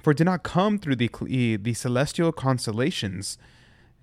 For 0.03 0.11
it 0.11 0.19
did 0.19 0.25
not 0.25 0.43
come 0.43 0.79
through 0.79 0.97
the, 0.97 1.57
the 1.57 1.75
celestial 1.75 2.33
consolations, 2.33 3.39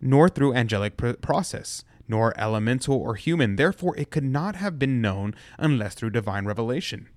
nor 0.02 0.30
through 0.30 0.54
angelic 0.54 0.98
process 1.22 1.84
nor 2.10 2.38
elemental 2.38 2.96
or 2.96 3.16
human, 3.16 3.56
therefore 3.56 3.96
it 3.96 4.12
could 4.12 4.24
not 4.26 4.56
have 4.56 4.78
been 4.78 5.00
known 5.00 5.34
unless 5.58 5.94
through 5.94 6.10
divine 6.10 6.44
revelation. 6.44 7.08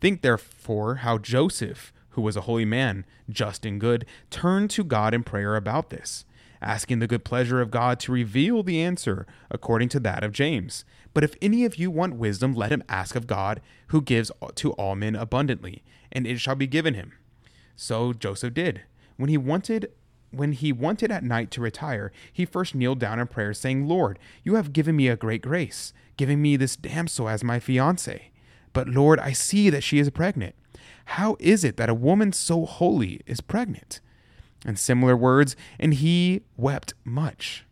Think 0.00 0.22
therefore 0.22 0.96
how 0.96 1.18
Joseph, 1.18 1.92
who 2.10 2.22
was 2.22 2.36
a 2.36 2.42
holy 2.42 2.64
man, 2.64 3.04
just 3.28 3.66
and 3.66 3.80
good, 3.80 4.06
turned 4.30 4.70
to 4.70 4.84
God 4.84 5.14
in 5.14 5.24
prayer 5.24 5.56
about 5.56 5.90
this, 5.90 6.24
asking 6.60 6.98
the 6.98 7.06
good 7.06 7.24
pleasure 7.24 7.60
of 7.60 7.70
God 7.70 7.98
to 8.00 8.12
reveal 8.12 8.62
the 8.62 8.80
answer 8.80 9.26
according 9.50 9.88
to 9.90 10.00
that 10.00 10.22
of 10.22 10.32
James. 10.32 10.84
But 11.14 11.24
if 11.24 11.34
any 11.40 11.64
of 11.64 11.76
you 11.76 11.90
want 11.90 12.16
wisdom, 12.16 12.54
let 12.54 12.70
him 12.70 12.84
ask 12.88 13.16
of 13.16 13.26
God, 13.26 13.60
who 13.88 14.02
gives 14.02 14.30
to 14.56 14.72
all 14.72 14.94
men 14.94 15.16
abundantly, 15.16 15.82
and 16.12 16.26
it 16.26 16.38
shall 16.38 16.54
be 16.54 16.66
given 16.66 16.94
him. 16.94 17.12
So 17.74 18.12
Joseph 18.12 18.54
did. 18.54 18.82
When 19.16 19.30
he 19.30 19.38
wanted 19.38 19.90
when 20.30 20.52
he 20.52 20.72
wanted 20.72 21.10
at 21.10 21.24
night 21.24 21.50
to 21.52 21.60
retire, 21.60 22.12
he 22.32 22.44
first 22.44 22.74
kneeled 22.74 22.98
down 22.98 23.18
in 23.18 23.26
prayer, 23.26 23.54
saying, 23.54 23.88
Lord, 23.88 24.18
you 24.42 24.54
have 24.56 24.72
given 24.72 24.96
me 24.96 25.08
a 25.08 25.16
great 25.16 25.42
grace, 25.42 25.92
giving 26.16 26.42
me 26.42 26.56
this 26.56 26.76
damsel 26.76 27.28
as 27.28 27.44
my 27.44 27.58
fiancée. 27.58 28.22
But 28.72 28.88
Lord, 28.88 29.18
I 29.18 29.32
see 29.32 29.70
that 29.70 29.82
she 29.82 29.98
is 29.98 30.10
pregnant. 30.10 30.54
How 31.06 31.36
is 31.40 31.64
it 31.64 31.76
that 31.78 31.88
a 31.88 31.94
woman 31.94 32.32
so 32.32 32.66
holy 32.66 33.22
is 33.26 33.40
pregnant? 33.40 34.00
And 34.64 34.78
similar 34.78 35.16
words, 35.16 35.56
and 35.78 35.94
he 35.94 36.42
wept 36.56 36.92
much. 37.04 37.64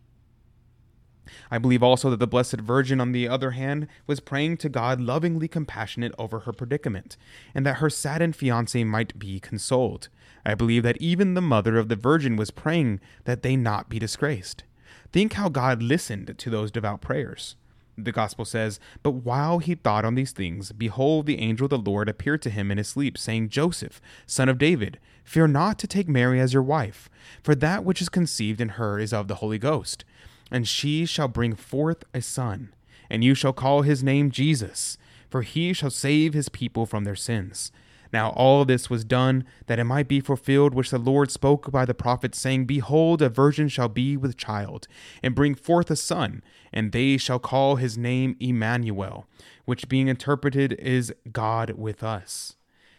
I 1.50 1.58
believe 1.58 1.82
also 1.82 2.10
that 2.10 2.18
the 2.18 2.26
Blessed 2.26 2.60
Virgin, 2.60 3.00
on 3.00 3.12
the 3.12 3.28
other 3.28 3.52
hand, 3.52 3.88
was 4.06 4.20
praying 4.20 4.56
to 4.58 4.68
God 4.68 5.00
lovingly 5.00 5.48
compassionate 5.48 6.14
over 6.18 6.40
her 6.40 6.52
predicament, 6.52 7.16
and 7.54 7.66
that 7.66 7.76
her 7.76 7.90
saddened 7.90 8.36
fiance 8.36 8.82
might 8.84 9.18
be 9.18 9.38
consoled. 9.40 10.08
I 10.46 10.54
believe 10.54 10.82
that 10.84 10.96
even 10.98 11.34
the 11.34 11.42
mother 11.42 11.76
of 11.76 11.88
the 11.88 11.96
Virgin 11.96 12.36
was 12.36 12.50
praying 12.50 13.00
that 13.24 13.42
they 13.42 13.56
not 13.56 13.90
be 13.90 13.98
disgraced. 13.98 14.64
Think 15.12 15.34
how 15.34 15.50
God 15.50 15.82
listened 15.82 16.34
to 16.38 16.48
those 16.50 16.70
devout 16.70 17.02
prayers. 17.02 17.56
The 17.98 18.12
Gospel 18.12 18.46
says, 18.46 18.80
But 19.02 19.10
while 19.10 19.58
he 19.58 19.74
thought 19.74 20.04
on 20.06 20.14
these 20.14 20.32
things, 20.32 20.72
behold, 20.72 21.26
the 21.26 21.40
angel 21.40 21.64
of 21.64 21.70
the 21.70 21.78
Lord 21.90 22.08
appeared 22.08 22.40
to 22.42 22.50
him 22.50 22.70
in 22.70 22.78
his 22.78 22.88
sleep, 22.88 23.18
saying, 23.18 23.50
Joseph, 23.50 24.00
son 24.26 24.48
of 24.48 24.56
David, 24.56 24.98
fear 25.24 25.46
not 25.46 25.78
to 25.80 25.86
take 25.86 26.08
Mary 26.08 26.40
as 26.40 26.54
your 26.54 26.62
wife, 26.62 27.10
for 27.42 27.54
that 27.54 27.84
which 27.84 28.00
is 28.00 28.08
conceived 28.08 28.60
in 28.60 28.70
her 28.70 28.98
is 28.98 29.12
of 29.12 29.28
the 29.28 29.36
Holy 29.36 29.58
Ghost 29.58 30.04
and 30.50 30.66
she 30.66 31.06
shall 31.06 31.28
bring 31.28 31.54
forth 31.54 32.04
a 32.14 32.22
son, 32.22 32.72
and 33.10 33.24
you 33.24 33.34
shall 33.34 33.52
call 33.52 33.82
his 33.82 34.02
name 34.02 34.30
Jesus, 34.30 34.98
for 35.28 35.42
he 35.42 35.72
shall 35.72 35.90
save 35.90 36.34
his 36.34 36.48
people 36.48 36.86
from 36.86 37.04
their 37.04 37.16
sins. 37.16 37.72
Now 38.12 38.30
all 38.30 38.64
this 38.64 38.88
was 38.88 39.04
done 39.04 39.44
that 39.66 39.78
it 39.78 39.84
might 39.84 40.08
be 40.08 40.20
fulfilled 40.20 40.74
which 40.74 40.90
the 40.90 40.98
Lord 40.98 41.30
spoke 41.30 41.70
by 41.70 41.84
the 41.84 41.94
prophet, 41.94 42.34
saying, 42.34 42.66
Behold, 42.66 43.22
a 43.22 43.28
virgin 43.28 43.68
shall 43.68 43.88
be 43.88 44.16
with 44.16 44.36
child, 44.36 44.86
and 45.22 45.34
bring 45.34 45.54
forth 45.54 45.90
a 45.90 45.96
son, 45.96 46.42
and 46.72 46.92
they 46.92 47.16
shall 47.16 47.38
call 47.38 47.76
his 47.76 47.98
name 47.98 48.36
Emmanuel, 48.40 49.26
which 49.64 49.88
being 49.88 50.08
interpreted 50.08 50.72
is 50.74 51.12
God 51.32 51.72
with 51.76 52.02
us. 52.02 52.56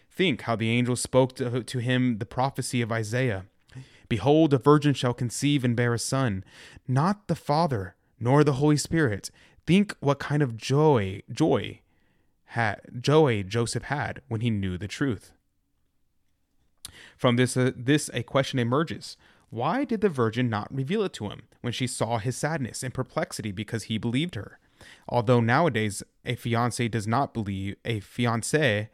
Think 0.09 0.41
how 0.41 0.55
the 0.55 0.71
angel 0.71 0.95
spoke 0.95 1.35
to, 1.35 1.63
to 1.63 1.79
him 1.79 2.17
the 2.17 2.25
prophecy 2.25 2.81
of 2.81 2.91
Isaiah. 2.91 3.45
Behold, 4.09 4.53
a 4.53 4.57
virgin 4.57 4.93
shall 4.93 5.13
conceive 5.13 5.63
and 5.63 5.75
bear 5.75 5.93
a 5.93 5.99
son, 5.99 6.43
not 6.87 7.27
the 7.27 7.35
Father, 7.35 7.95
nor 8.19 8.43
the 8.43 8.53
Holy 8.53 8.77
Spirit. 8.77 9.29
Think 9.65 9.95
what 9.99 10.17
kind 10.17 10.41
of 10.41 10.57
joy, 10.57 11.21
joy, 11.31 11.81
had, 12.51 12.81
joy 13.01 13.43
Joseph 13.43 13.83
had 13.83 14.21
when 14.27 14.41
he 14.41 14.49
knew 14.49 14.77
the 14.77 14.87
truth. 14.87 15.33
From 17.17 17.35
this, 17.35 17.57
uh, 17.57 17.71
this 17.75 18.09
a 18.13 18.23
question 18.23 18.59
emerges. 18.59 19.17
Why 19.49 19.85
did 19.85 20.01
the 20.01 20.09
virgin 20.09 20.49
not 20.49 20.73
reveal 20.73 21.03
it 21.03 21.13
to 21.13 21.29
him 21.29 21.43
when 21.61 21.73
she 21.73 21.87
saw 21.87 22.17
his 22.17 22.35
sadness 22.35 22.83
and 22.83 22.93
perplexity 22.93 23.51
because 23.51 23.83
he 23.83 23.97
believed 23.97 24.35
her? 24.35 24.59
Although 25.07 25.39
nowadays 25.39 26.03
a 26.25 26.35
fiance 26.35 26.87
does 26.89 27.07
not 27.07 27.33
believe 27.33 27.75
a 27.85 27.99
fiance 27.99 28.89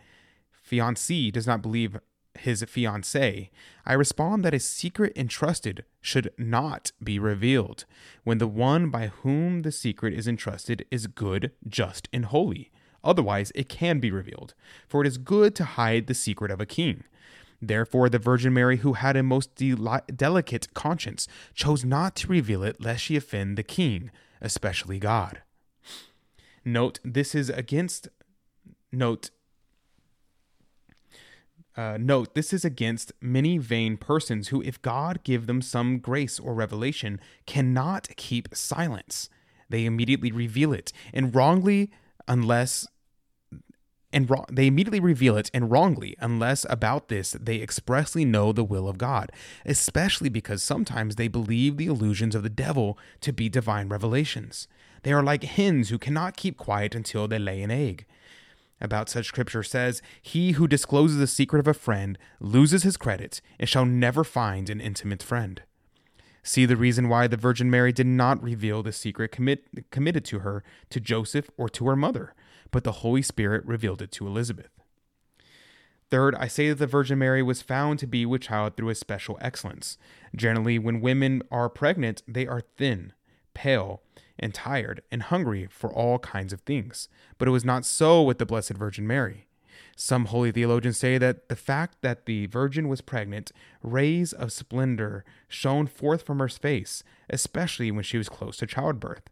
fiancé 0.70 1.32
does 1.32 1.46
not 1.46 1.62
believe 1.62 2.00
his 2.40 2.64
fiancee, 2.64 3.52
I 3.86 3.94
respond 3.94 4.44
that 4.44 4.54
a 4.54 4.60
secret 4.60 5.14
entrusted 5.16 5.84
should 6.02 6.32
not 6.38 6.92
be 7.04 7.20
revealed 7.20 7.86
when 8.24 8.38
the 8.38 8.48
one 8.48 8.90
by 8.90 9.08
whom 9.08 9.62
the 9.62 9.72
secret 9.72 10.14
is 10.14 10.28
entrusted 10.28 10.86
is 10.90 11.08
good, 11.08 11.52
just, 11.68 12.10
and 12.12 12.26
holy. 12.26 12.72
Otherwise, 13.04 13.52
it 13.56 13.70
can 13.70 14.00
be 14.00 14.12
revealed, 14.12 14.54
for 14.88 15.02
it 15.02 15.08
is 15.08 15.18
good 15.18 15.56
to 15.56 15.66
hide 15.66 16.08
the 16.08 16.14
secret 16.14 16.52
of 16.52 16.62
a 16.62 16.66
king. 16.66 17.04
Therefore, 17.62 18.10
the 18.10 18.20
Virgin 18.20 18.54
Mary, 18.54 18.78
who 18.78 18.94
had 18.94 19.16
a 19.16 19.24
most 19.24 19.52
delicate 19.56 20.74
conscience, 20.74 21.28
chose 21.54 21.86
not 21.86 22.16
to 22.18 22.28
reveal 22.28 22.64
it 22.64 22.82
lest 22.82 23.04
she 23.04 23.16
offend 23.16 23.58
the 23.58 23.64
king, 23.64 24.12
especially 24.42 25.00
God. 25.00 25.42
Note, 26.66 27.00
this 27.04 27.34
is 27.36 27.50
against. 27.50 28.10
Note, 28.92 29.32
uh, 31.76 31.98
note, 32.00 32.36
this 32.36 32.54
is 32.54 32.64
against 32.64 33.12
many 33.20 33.58
vain 33.58 33.98
persons 33.98 34.50
who, 34.50 34.62
if 34.62 34.82
God 34.82 35.24
give 35.24 35.48
them 35.48 35.62
some 35.62 35.98
grace 35.98 36.40
or 36.40 36.54
revelation, 36.54 37.20
cannot 37.48 38.10
keep 38.16 38.50
silence. 38.54 39.30
They 39.70 39.86
immediately 39.86 40.32
reveal 40.32 40.74
it, 40.74 40.94
and 41.14 41.34
wrongly, 41.34 41.90
unless 42.28 42.88
and 44.12 44.30
wrong, 44.30 44.46
they 44.52 44.68
immediately 44.68 45.00
reveal 45.00 45.36
it 45.38 45.50
and 45.56 45.72
wrongly 45.72 46.16
unless 46.20 46.68
about 46.70 47.08
this 47.08 47.32
they 47.32 47.62
expressly 47.62 48.24
know 48.24 48.52
the 48.52 48.64
will 48.64 48.88
of 48.88 49.00
God, 49.00 49.32
especially 49.66 50.30
because 50.30 50.62
sometimes 50.62 51.16
they 51.16 51.28
believe 51.28 51.78
the 51.78 51.88
illusions 51.88 52.36
of 52.36 52.44
the 52.44 52.50
devil 52.50 52.98
to 53.22 53.34
be 53.34 53.50
divine 53.50 53.90
revelations. 53.90 54.68
They 55.02 55.12
are 55.12 55.24
like 55.24 55.44
hens 55.44 55.90
who 55.90 55.98
cannot 55.98 56.38
keep 56.38 56.58
quiet 56.58 56.94
until 56.94 57.28
they 57.28 57.40
lay 57.40 57.64
an 57.64 57.72
egg 57.72 58.06
about 58.84 59.10
such 59.10 59.26
scripture 59.28 59.64
says, 59.64 60.02
He 60.22 60.52
who 60.52 60.68
discloses 60.68 61.18
the 61.18 61.26
secret 61.26 61.60
of 61.60 61.68
a 61.68 61.74
friend 61.74 62.20
loses 62.40 62.84
his 62.84 62.98
credit 62.98 63.42
and 63.58 63.68
shall 63.68 63.86
never 63.86 64.24
find 64.24 64.70
an 64.70 64.82
intimate 64.82 65.24
friend. 65.24 65.62
See 66.44 66.66
the 66.66 66.76
reason 66.76 67.08
why 67.08 67.28
the 67.28 67.38
Virgin 67.38 67.72
Mary 67.72 67.94
did 67.94 68.06
not 68.06 68.44
reveal 68.44 68.84
the 68.84 68.92
secret 68.92 69.32
commit, 69.32 69.90
committed 69.92 70.26
to 70.26 70.40
her 70.40 70.64
to 70.90 71.00
Joseph 71.00 71.50
or 71.58 71.70
to 71.70 71.88
her 71.88 71.96
mother, 71.96 72.36
but 72.70 72.84
the 72.84 72.92
Holy 72.92 73.22
Spirit 73.22 73.66
revealed 73.66 74.02
it 74.02 74.12
to 74.12 74.28
Elizabeth. 74.28 74.70
Third, 76.12 76.36
I 76.36 76.48
say 76.48 76.70
that 76.70 76.76
the 76.76 76.86
Virgin 76.86 77.18
Mary 77.18 77.42
was 77.42 77.62
found 77.62 77.98
to 78.00 78.08
be 78.08 78.26
with 78.26 78.42
child 78.42 78.76
through 78.76 78.90
a 78.90 78.96
special 78.96 79.38
excellence. 79.42 79.98
Generally, 80.36 80.80
when 80.80 81.02
women 81.02 81.42
are 81.50 81.70
pregnant, 81.70 82.22
they 82.28 82.46
are 82.46 82.62
thin, 82.78 83.14
pale, 83.54 84.04
and 84.38 84.54
tired 84.54 85.02
and 85.12 85.24
hungry 85.24 85.68
for 85.72 85.92
all 85.92 86.20
kinds 86.20 86.54
of 86.54 86.62
things. 86.62 87.08
But 87.38 87.48
it 87.48 87.52
was 87.52 87.66
not 87.66 87.86
so 87.86 88.22
with 88.22 88.38
the 88.38 88.46
Blessed 88.46 88.74
Virgin 88.74 89.08
Mary. 89.08 89.48
Some 89.96 90.26
holy 90.26 90.52
theologians 90.52 90.98
say 90.98 91.18
that 91.20 91.50
the 91.50 91.56
fact 91.56 91.98
that 92.02 92.26
the 92.26 92.48
Virgin 92.48 92.88
was 92.88 93.02
pregnant, 93.02 93.52
rays 93.82 94.34
of 94.34 94.52
splendor 94.52 95.24
shone 95.48 95.88
forth 95.88 96.24
from 96.24 96.40
her 96.40 96.50
face, 96.50 97.04
especially 97.30 97.92
when 97.92 98.04
she 98.04 98.18
was 98.18 98.30
close 98.30 98.58
to 98.58 98.66
childbirth. 98.66 99.30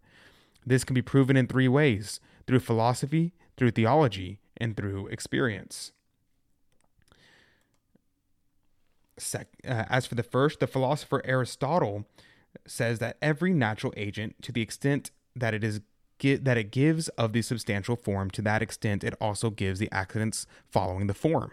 This 0.65 0.83
can 0.83 0.93
be 0.93 1.01
proven 1.01 1.35
in 1.35 1.47
three 1.47 1.67
ways 1.67 2.19
through 2.45 2.59
philosophy, 2.59 3.33
through 3.57 3.71
theology, 3.71 4.39
and 4.57 4.77
through 4.77 5.07
experience. 5.07 5.91
Sec- 9.17 9.47
uh, 9.67 9.85
as 9.89 10.05
for 10.05 10.15
the 10.15 10.23
first, 10.23 10.59
the 10.59 10.67
philosopher 10.67 11.21
Aristotle 11.25 12.05
says 12.67 12.99
that 12.99 13.17
every 13.21 13.53
natural 13.53 13.93
agent, 13.97 14.35
to 14.43 14.51
the 14.51 14.61
extent 14.61 15.09
that 15.35 15.53
it 15.53 15.63
is 15.63 15.81
that 16.21 16.57
it 16.57 16.71
gives 16.71 17.07
of 17.09 17.33
the 17.33 17.41
substantial 17.41 17.95
form, 17.95 18.29
to 18.31 18.41
that 18.43 18.61
extent 18.61 19.03
it 19.03 19.15
also 19.19 19.49
gives 19.49 19.79
the 19.79 19.91
accidents 19.91 20.45
following 20.69 21.07
the 21.07 21.13
form. 21.13 21.51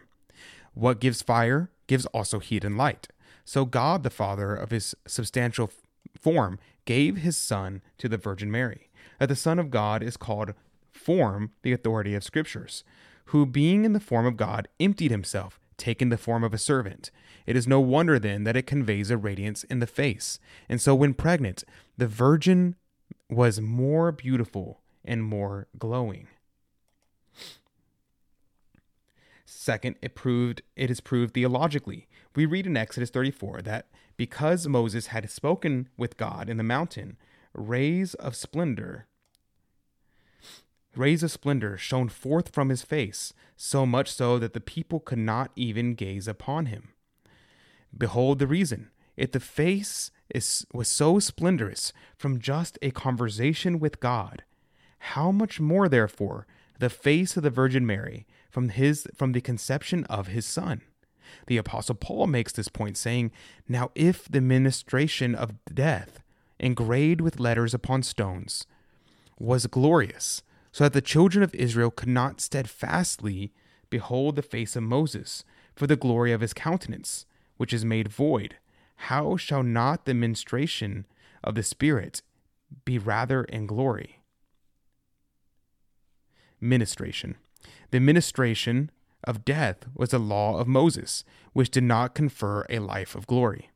What 0.74 1.00
gives 1.00 1.22
fire 1.22 1.70
gives 1.86 2.06
also 2.06 2.38
heat 2.38 2.64
and 2.64 2.76
light. 2.76 3.08
So 3.44 3.64
God, 3.64 4.02
the 4.02 4.10
Father 4.10 4.54
of 4.54 4.70
his 4.70 4.94
substantial 5.06 5.70
form, 6.20 6.58
gave 6.84 7.16
his 7.16 7.36
Son 7.36 7.82
to 7.96 8.08
the 8.08 8.18
Virgin 8.18 8.50
Mary. 8.50 8.90
That 9.18 9.30
the 9.30 9.36
Son 9.36 9.58
of 9.58 9.70
God 9.70 10.02
is 10.02 10.16
called 10.16 10.54
form, 10.92 11.52
the 11.62 11.72
authority 11.72 12.14
of 12.14 12.22
Scriptures, 12.22 12.84
who, 13.26 13.46
being 13.46 13.84
in 13.84 13.92
the 13.92 14.00
form 14.00 14.26
of 14.26 14.36
God, 14.36 14.68
emptied 14.78 15.10
himself, 15.10 15.58
taking 15.76 16.10
the 16.10 16.18
form 16.18 16.44
of 16.44 16.54
a 16.54 16.58
servant. 16.58 17.10
It 17.46 17.56
is 17.56 17.66
no 17.66 17.80
wonder 17.80 18.18
then 18.18 18.44
that 18.44 18.56
it 18.56 18.66
conveys 18.66 19.10
a 19.10 19.16
radiance 19.16 19.64
in 19.64 19.78
the 19.78 19.86
face. 19.86 20.38
And 20.68 20.80
so 20.80 20.94
when 20.94 21.14
pregnant, 21.14 21.64
the 21.96 22.06
virgin 22.06 22.76
was 23.30 23.60
more 23.60 24.12
beautiful 24.12 24.80
and 25.04 25.22
more 25.22 25.68
glowing. 25.78 26.28
Second, 29.44 29.96
it 30.02 30.14
proved 30.14 30.62
it 30.76 30.90
is 30.90 31.00
proved 31.00 31.34
theologically. 31.34 32.06
We 32.34 32.46
read 32.46 32.66
in 32.66 32.76
Exodus 32.76 33.10
34 33.10 33.62
that 33.62 33.86
because 34.16 34.66
Moses 34.66 35.08
had 35.08 35.30
spoken 35.30 35.88
with 35.96 36.16
God 36.16 36.48
in 36.48 36.56
the 36.56 36.62
mountain, 36.62 37.16
rays 37.54 38.14
of 38.14 38.34
splendor 38.34 39.06
rays 40.98 41.22
of 41.22 41.30
splendor 41.30 41.78
shone 41.78 42.08
forth 42.08 42.52
from 42.52 42.68
his 42.68 42.82
face, 42.82 43.32
so 43.56 43.86
much 43.86 44.12
so 44.12 44.38
that 44.38 44.52
the 44.52 44.60
people 44.60 45.00
could 45.00 45.18
not 45.18 45.50
even 45.56 45.94
gaze 45.94 46.28
upon 46.28 46.66
him. 46.66 46.88
Behold 47.96 48.38
the 48.38 48.46
reason. 48.46 48.90
If 49.16 49.32
the 49.32 49.40
face 49.40 50.10
is, 50.34 50.66
was 50.72 50.88
so 50.88 51.18
splendorous 51.18 51.92
from 52.16 52.40
just 52.40 52.78
a 52.82 52.90
conversation 52.90 53.78
with 53.78 54.00
God, 54.00 54.44
how 54.98 55.30
much 55.30 55.60
more, 55.60 55.88
therefore, 55.88 56.46
the 56.78 56.90
face 56.90 57.36
of 57.36 57.42
the 57.42 57.50
Virgin 57.50 57.86
Mary 57.86 58.26
from 58.50 58.68
his 58.68 59.06
from 59.14 59.32
the 59.32 59.40
conception 59.40 60.04
of 60.04 60.28
his 60.28 60.46
son? 60.46 60.82
The 61.46 61.56
apostle 61.56 61.94
Paul 61.94 62.26
makes 62.26 62.52
this 62.52 62.68
point 62.68 62.96
saying, 62.96 63.30
Now 63.68 63.90
if 63.94 64.28
the 64.28 64.40
ministration 64.40 65.34
of 65.34 65.54
death, 65.72 66.22
engraved 66.58 67.20
with 67.20 67.40
letters 67.40 67.74
upon 67.74 68.02
stones, 68.02 68.66
was 69.38 69.66
glorious, 69.66 70.42
so 70.72 70.84
that 70.84 70.92
the 70.92 71.00
children 71.00 71.42
of 71.42 71.54
Israel 71.54 71.90
could 71.90 72.08
not 72.08 72.40
steadfastly 72.40 73.52
behold 73.90 74.36
the 74.36 74.42
face 74.42 74.76
of 74.76 74.82
Moses 74.82 75.44
for 75.74 75.86
the 75.86 75.96
glory 75.96 76.32
of 76.32 76.40
his 76.40 76.52
countenance, 76.52 77.24
which 77.56 77.72
is 77.72 77.84
made 77.84 78.08
void, 78.08 78.56
how 79.02 79.36
shall 79.36 79.62
not 79.62 80.04
the 80.04 80.14
ministration 80.14 81.06
of 81.42 81.54
the 81.54 81.62
Spirit 81.62 82.22
be 82.84 82.98
rather 82.98 83.44
in 83.44 83.66
glory? 83.66 84.22
Ministration. 86.60 87.36
The 87.90 88.00
ministration 88.00 88.90
of 89.24 89.44
death 89.44 89.86
was 89.94 90.10
the 90.10 90.18
law 90.18 90.58
of 90.58 90.66
Moses, 90.66 91.24
which 91.52 91.70
did 91.70 91.84
not 91.84 92.14
confer 92.14 92.66
a 92.68 92.78
life 92.80 93.14
of 93.14 93.26
glory. 93.26 93.70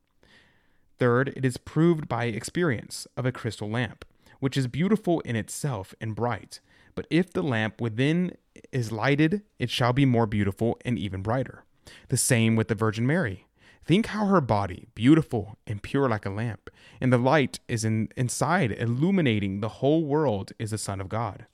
Third, 0.98 1.32
it 1.36 1.44
is 1.44 1.56
proved 1.56 2.08
by 2.08 2.26
experience 2.26 3.06
of 3.16 3.24
a 3.24 3.32
crystal 3.32 3.70
lamp. 3.70 4.04
which 4.42 4.56
is 4.56 4.66
beautiful 4.66 5.20
in 5.20 5.36
itself 5.36 5.94
and 6.00 6.16
bright. 6.16 6.58
But 6.96 7.06
if 7.10 7.32
the 7.32 7.44
lamp 7.44 7.80
within 7.80 8.32
is 8.72 8.90
lighted, 8.90 9.42
it 9.60 9.70
shall 9.70 9.92
be 9.92 10.04
more 10.04 10.26
beautiful 10.26 10.78
and 10.84 10.98
even 10.98 11.22
brighter. 11.22 11.62
The 12.08 12.16
same 12.16 12.56
with 12.56 12.66
the 12.66 12.74
Virgin 12.74 13.06
Mary. 13.06 13.46
Think 13.84 14.06
how 14.06 14.26
her 14.26 14.40
body, 14.40 14.86
beautiful 14.94 15.58
and 15.66 15.82
pure 15.82 16.08
like 16.08 16.24
a 16.24 16.30
lamp, 16.30 16.70
and 17.00 17.12
the 17.12 17.18
light 17.18 17.58
is 17.66 17.84
in, 17.84 18.08
inside, 18.16 18.72
illuminating 18.72 19.60
the 19.60 19.68
whole 19.68 20.04
world, 20.04 20.52
is 20.58 20.70
the 20.70 20.78
Son 20.78 21.00
of 21.00 21.08
God. 21.08 21.46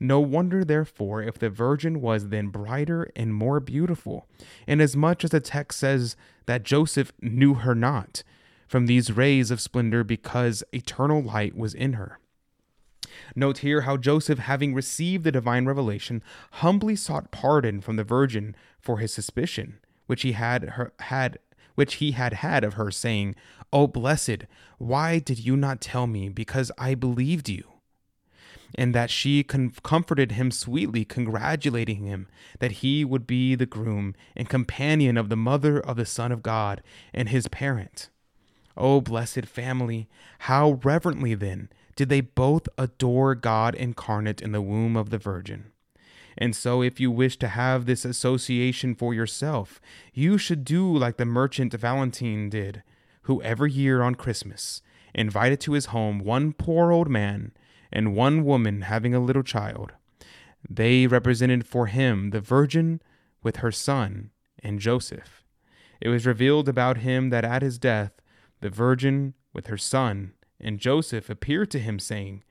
No 0.00 0.20
wonder, 0.20 0.64
therefore, 0.64 1.22
if 1.22 1.38
the 1.38 1.50
Virgin 1.50 2.00
was 2.00 2.28
then 2.28 2.48
brighter 2.48 3.10
and 3.16 3.34
more 3.34 3.60
beautiful, 3.60 4.26
inasmuch 4.66 5.24
as 5.24 5.30
the 5.30 5.40
text 5.40 5.78
says 5.78 6.16
that 6.46 6.62
Joseph 6.62 7.12
knew 7.20 7.54
her 7.54 7.74
not 7.74 8.22
from 8.68 8.86
these 8.86 9.10
rays 9.10 9.50
of 9.50 9.60
splendor 9.60 10.04
because 10.04 10.62
eternal 10.72 11.22
light 11.22 11.56
was 11.56 11.74
in 11.74 11.94
her. 11.94 12.18
Note 13.34 13.58
here 13.58 13.82
how 13.82 13.96
Joseph, 13.96 14.38
having 14.38 14.74
received 14.74 15.24
the 15.24 15.32
divine 15.32 15.66
revelation, 15.66 16.22
humbly 16.52 16.94
sought 16.94 17.30
pardon 17.30 17.80
from 17.80 17.96
the 17.96 18.04
Virgin 18.04 18.54
for 18.78 18.98
his 18.98 19.12
suspicion, 19.12 19.78
which 20.06 20.22
he 20.22 20.32
had 20.32 20.62
her, 20.70 20.92
had 21.00 21.38
which 21.78 21.94
he 21.94 22.10
had 22.10 22.32
had 22.32 22.64
of 22.64 22.74
her, 22.74 22.90
saying, 22.90 23.36
O 23.72 23.86
blessed, 23.86 24.46
why 24.78 25.20
did 25.20 25.38
you 25.38 25.56
not 25.56 25.80
tell 25.80 26.08
me? 26.08 26.28
Because 26.28 26.72
I 26.76 26.96
believed 26.96 27.48
you. 27.48 27.62
And 28.74 28.92
that 28.96 29.10
she 29.10 29.44
com- 29.44 29.72
comforted 29.84 30.32
him 30.32 30.50
sweetly, 30.50 31.04
congratulating 31.04 32.02
him 32.02 32.26
that 32.58 32.82
he 32.82 33.04
would 33.04 33.28
be 33.28 33.54
the 33.54 33.64
groom 33.64 34.16
and 34.34 34.48
companion 34.48 35.16
of 35.16 35.28
the 35.28 35.36
mother 35.36 35.78
of 35.78 35.96
the 35.96 36.04
Son 36.04 36.32
of 36.32 36.42
God 36.42 36.82
and 37.14 37.28
his 37.28 37.46
parent. 37.46 38.10
O 38.76 39.00
blessed 39.00 39.46
family, 39.46 40.08
how 40.40 40.80
reverently 40.82 41.36
then 41.36 41.68
did 41.94 42.08
they 42.08 42.22
both 42.22 42.68
adore 42.76 43.36
God 43.36 43.76
incarnate 43.76 44.42
in 44.42 44.50
the 44.50 44.60
womb 44.60 44.96
of 44.96 45.10
the 45.10 45.18
Virgin. 45.18 45.66
And 46.40 46.54
so, 46.54 46.82
if 46.82 47.00
you 47.00 47.10
wish 47.10 47.36
to 47.38 47.48
have 47.48 47.84
this 47.84 48.04
association 48.04 48.94
for 48.94 49.12
yourself, 49.12 49.80
you 50.14 50.38
should 50.38 50.64
do 50.64 50.96
like 50.96 51.16
the 51.16 51.24
merchant 51.24 51.74
Valentine 51.74 52.48
did, 52.48 52.84
who 53.22 53.42
every 53.42 53.72
year 53.72 54.02
on 54.02 54.14
Christmas 54.14 54.80
invited 55.14 55.60
to 55.60 55.72
his 55.72 55.86
home 55.86 56.20
one 56.20 56.52
poor 56.52 56.92
old 56.92 57.08
man 57.08 57.52
and 57.92 58.14
one 58.14 58.44
woman 58.44 58.82
having 58.82 59.14
a 59.14 59.20
little 59.20 59.42
child. 59.42 59.92
They 60.68 61.08
represented 61.08 61.66
for 61.66 61.86
him 61.86 62.30
the 62.30 62.40
Virgin 62.40 63.02
with 63.42 63.56
her 63.56 63.72
son 63.72 64.30
and 64.62 64.78
Joseph. 64.78 65.44
It 66.00 66.08
was 66.08 66.26
revealed 66.26 66.68
about 66.68 66.98
him 66.98 67.30
that 67.30 67.44
at 67.44 67.62
his 67.62 67.78
death, 67.78 68.12
the 68.60 68.70
Virgin 68.70 69.34
with 69.52 69.66
her 69.66 69.78
son 69.78 70.34
and 70.60 70.78
Joseph 70.78 71.30
appeared 71.30 71.70
to 71.72 71.78
him, 71.78 71.98
saying, 71.98 72.44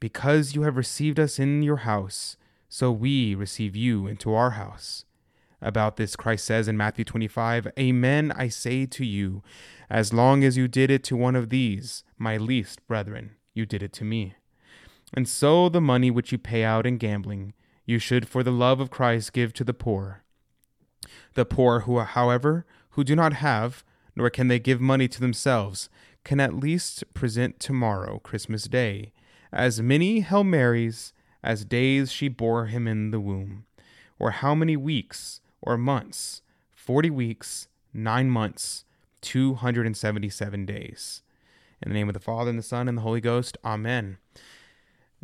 Because 0.00 0.54
you 0.54 0.62
have 0.62 0.76
received 0.76 1.18
us 1.18 1.38
in 1.38 1.62
your 1.62 1.78
house, 1.78 2.36
so 2.72 2.90
we 2.90 3.34
receive 3.34 3.76
you 3.76 4.06
into 4.06 4.32
our 4.32 4.52
house. 4.52 5.04
About 5.60 5.98
this, 5.98 6.16
Christ 6.16 6.46
says 6.46 6.68
in 6.68 6.76
Matthew 6.78 7.04
25, 7.04 7.68
Amen, 7.78 8.32
I 8.34 8.48
say 8.48 8.86
to 8.86 9.04
you, 9.04 9.42
as 9.90 10.14
long 10.14 10.42
as 10.42 10.56
you 10.56 10.68
did 10.68 10.90
it 10.90 11.04
to 11.04 11.14
one 11.16 11.36
of 11.36 11.50
these, 11.50 12.02
my 12.16 12.38
least 12.38 12.80
brethren, 12.86 13.32
you 13.52 13.66
did 13.66 13.82
it 13.82 13.92
to 13.92 14.04
me. 14.04 14.36
And 15.12 15.28
so 15.28 15.68
the 15.68 15.82
money 15.82 16.10
which 16.10 16.32
you 16.32 16.38
pay 16.38 16.64
out 16.64 16.86
in 16.86 16.96
gambling, 16.96 17.52
you 17.84 17.98
should 17.98 18.26
for 18.26 18.42
the 18.42 18.50
love 18.50 18.80
of 18.80 18.88
Christ 18.88 19.34
give 19.34 19.52
to 19.52 19.64
the 19.64 19.74
poor. 19.74 20.22
The 21.34 21.44
poor 21.44 21.80
who, 21.80 21.98
however, 21.98 22.64
who 22.92 23.04
do 23.04 23.14
not 23.14 23.34
have, 23.34 23.84
nor 24.16 24.30
can 24.30 24.48
they 24.48 24.58
give 24.58 24.80
money 24.80 25.08
to 25.08 25.20
themselves, 25.20 25.90
can 26.24 26.40
at 26.40 26.54
least 26.54 27.04
present 27.12 27.60
tomorrow, 27.60 28.18
Christmas 28.18 28.64
Day, 28.64 29.12
as 29.52 29.82
many 29.82 30.20
Hail 30.20 30.42
Marys 30.42 31.12
as 31.42 31.64
days 31.64 32.12
she 32.12 32.28
bore 32.28 32.66
him 32.66 32.86
in 32.86 33.10
the 33.10 33.20
womb, 33.20 33.64
or 34.18 34.30
how 34.30 34.54
many 34.54 34.76
weeks 34.76 35.40
or 35.60 35.76
months, 35.76 36.42
forty 36.70 37.10
weeks, 37.10 37.68
nine 37.92 38.30
months, 38.30 38.84
two 39.20 39.54
hundred 39.54 39.86
and 39.86 39.96
seventy 39.96 40.28
seven 40.28 40.66
days. 40.66 41.22
In 41.82 41.90
the 41.90 41.94
name 41.94 42.08
of 42.08 42.14
the 42.14 42.20
Father, 42.20 42.50
and 42.50 42.58
the 42.58 42.62
Son, 42.62 42.88
and 42.88 42.98
the 42.98 43.02
Holy 43.02 43.20
Ghost, 43.20 43.58
Amen. 43.64 44.18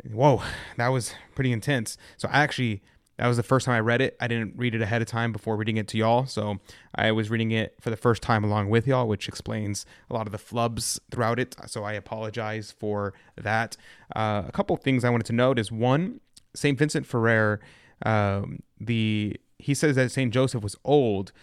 Whoa, 0.09 0.41
that 0.77 0.89
was 0.89 1.13
pretty 1.35 1.51
intense. 1.51 1.97
So 2.17 2.27
I 2.29 2.41
actually 2.43 2.81
that 3.19 3.27
was 3.27 3.35
the 3.35 3.43
first 3.43 3.65
time 3.65 3.75
I 3.75 3.81
read 3.81 3.99
it. 3.99 4.15
I 4.21 4.29
didn't 4.29 4.53
read 4.55 4.73
it 4.73 4.81
ahead 4.81 5.01
of 5.01 5.07
time 5.09 5.33
before 5.33 5.57
reading 5.57 5.75
it 5.75 5.89
to 5.89 5.97
y'all. 5.97 6.25
So 6.25 6.59
I 6.95 7.11
was 7.11 7.29
reading 7.29 7.51
it 7.51 7.75
for 7.81 7.89
the 7.89 7.97
first 7.97 8.23
time 8.23 8.45
along 8.45 8.69
with 8.69 8.87
y'all, 8.87 9.09
which 9.09 9.27
explains 9.27 9.85
a 10.09 10.13
lot 10.13 10.25
of 10.25 10.31
the 10.31 10.37
flubs 10.37 10.97
throughout 11.11 11.37
it. 11.37 11.53
So 11.67 11.83
I 11.83 11.91
apologize 11.91 12.71
for 12.71 13.13
that. 13.35 13.75
Uh, 14.15 14.43
a 14.47 14.53
couple 14.53 14.77
things 14.77 15.03
I 15.03 15.09
wanted 15.09 15.25
to 15.25 15.33
note 15.33 15.59
is 15.59 15.69
one, 15.69 16.21
St. 16.55 16.79
Vincent 16.79 17.05
Ferrer, 17.05 17.59
um, 18.05 18.63
the 18.79 19.35
he 19.57 19.73
says 19.73 19.97
that 19.97 20.11
St. 20.11 20.33
Joseph 20.33 20.63
was 20.63 20.77
old. 20.85 21.33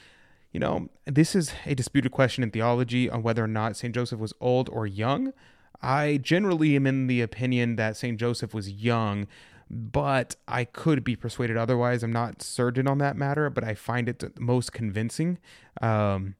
You 0.52 0.60
know, 0.60 0.88
this 1.04 1.34
is 1.34 1.52
a 1.66 1.74
disputed 1.74 2.10
question 2.10 2.42
in 2.42 2.52
theology 2.52 3.10
on 3.10 3.22
whether 3.22 3.44
or 3.44 3.48
not 3.48 3.76
St. 3.76 3.94
Joseph 3.94 4.18
was 4.18 4.32
old 4.40 4.70
or 4.70 4.86
young. 4.86 5.34
I 5.82 6.16
generally 6.22 6.74
am 6.74 6.86
in 6.86 7.06
the 7.06 7.20
opinion 7.20 7.76
that 7.76 7.98
St. 7.98 8.18
Joseph 8.18 8.54
was 8.54 8.70
young, 8.70 9.26
but 9.70 10.36
I 10.46 10.64
could 10.64 11.02
be 11.02 11.16
persuaded 11.16 11.56
otherwise. 11.56 12.02
I'm 12.02 12.12
not 12.12 12.42
certain 12.42 12.86
on 12.86 12.98
that 12.98 13.16
matter, 13.16 13.50
but 13.50 13.64
I 13.64 13.74
find 13.74 14.08
it 14.08 14.38
most 14.38 14.72
convincing. 14.72 15.38
Um, 15.80 16.36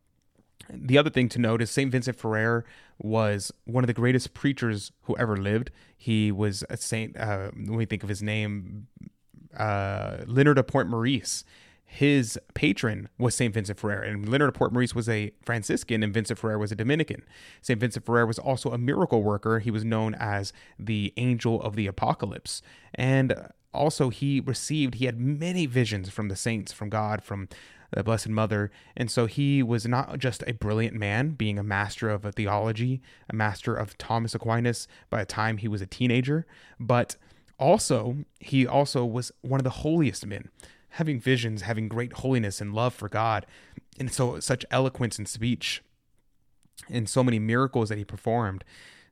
the 0.70 0.98
other 0.98 1.10
thing 1.10 1.28
to 1.30 1.38
note 1.38 1.62
is 1.62 1.70
St. 1.70 1.90
Vincent 1.90 2.18
Ferrer 2.18 2.64
was 2.98 3.52
one 3.64 3.84
of 3.84 3.88
the 3.88 3.94
greatest 3.94 4.34
preachers 4.34 4.92
who 5.02 5.16
ever 5.16 5.36
lived. 5.36 5.70
He 5.96 6.32
was 6.32 6.64
a 6.70 6.76
saint, 6.76 7.16
uh, 7.16 7.50
when 7.52 7.76
we 7.76 7.84
think 7.84 8.02
of 8.02 8.08
his 8.08 8.22
name, 8.22 8.86
uh, 9.56 10.18
Leonard 10.26 10.58
of 10.58 10.66
Port 10.66 10.88
Maurice 10.88 11.44
his 11.86 12.38
patron 12.54 13.08
was 13.16 13.34
St. 13.34 13.54
Vincent 13.54 13.78
Ferrer, 13.78 14.02
and 14.02 14.28
Leonard 14.28 14.54
Port 14.54 14.72
Maurice 14.72 14.94
was 14.94 15.08
a 15.08 15.32
Franciscan, 15.42 16.02
and 16.02 16.12
Vincent 16.12 16.38
Ferrer 16.38 16.58
was 16.58 16.72
a 16.72 16.76
Dominican. 16.76 17.22
St. 17.62 17.78
Vincent 17.78 18.04
Ferrer 18.04 18.26
was 18.26 18.38
also 18.38 18.72
a 18.72 18.78
miracle 18.78 19.22
worker. 19.22 19.60
He 19.60 19.70
was 19.70 19.84
known 19.84 20.14
as 20.14 20.52
the 20.78 21.14
angel 21.16 21.62
of 21.62 21.76
the 21.76 21.86
apocalypse. 21.86 22.60
And 22.94 23.34
also, 23.72 24.10
he 24.10 24.40
received, 24.40 24.96
he 24.96 25.06
had 25.06 25.20
many 25.20 25.66
visions 25.66 26.10
from 26.10 26.28
the 26.28 26.36
saints, 26.36 26.72
from 26.72 26.88
God, 26.88 27.22
from 27.22 27.48
the 27.92 28.02
Blessed 28.02 28.28
Mother. 28.28 28.70
And 28.96 29.10
so 29.10 29.26
he 29.26 29.62
was 29.62 29.86
not 29.86 30.18
just 30.18 30.42
a 30.46 30.54
brilliant 30.54 30.96
man, 30.96 31.30
being 31.30 31.58
a 31.58 31.62
master 31.62 32.10
of 32.10 32.24
a 32.24 32.32
theology, 32.32 33.00
a 33.30 33.34
master 33.34 33.74
of 33.76 33.96
Thomas 33.96 34.34
Aquinas 34.34 34.88
by 35.08 35.20
the 35.20 35.26
time 35.26 35.58
he 35.58 35.68
was 35.68 35.80
a 35.80 35.86
teenager, 35.86 36.46
but 36.80 37.16
also, 37.58 38.18
he 38.38 38.66
also 38.66 39.04
was 39.04 39.32
one 39.40 39.60
of 39.60 39.64
the 39.64 39.70
holiest 39.70 40.26
men 40.26 40.50
having 40.96 41.20
visions, 41.20 41.62
having 41.62 41.88
great 41.88 42.12
holiness 42.14 42.60
and 42.60 42.74
love 42.74 42.94
for 42.94 43.08
God, 43.08 43.46
and 43.98 44.12
so 44.12 44.40
such 44.40 44.64
eloquence 44.70 45.18
in 45.18 45.26
speech, 45.26 45.82
and 46.90 47.08
so 47.08 47.22
many 47.22 47.38
miracles 47.38 47.88
that 47.88 47.98
he 47.98 48.04
performed. 48.04 48.64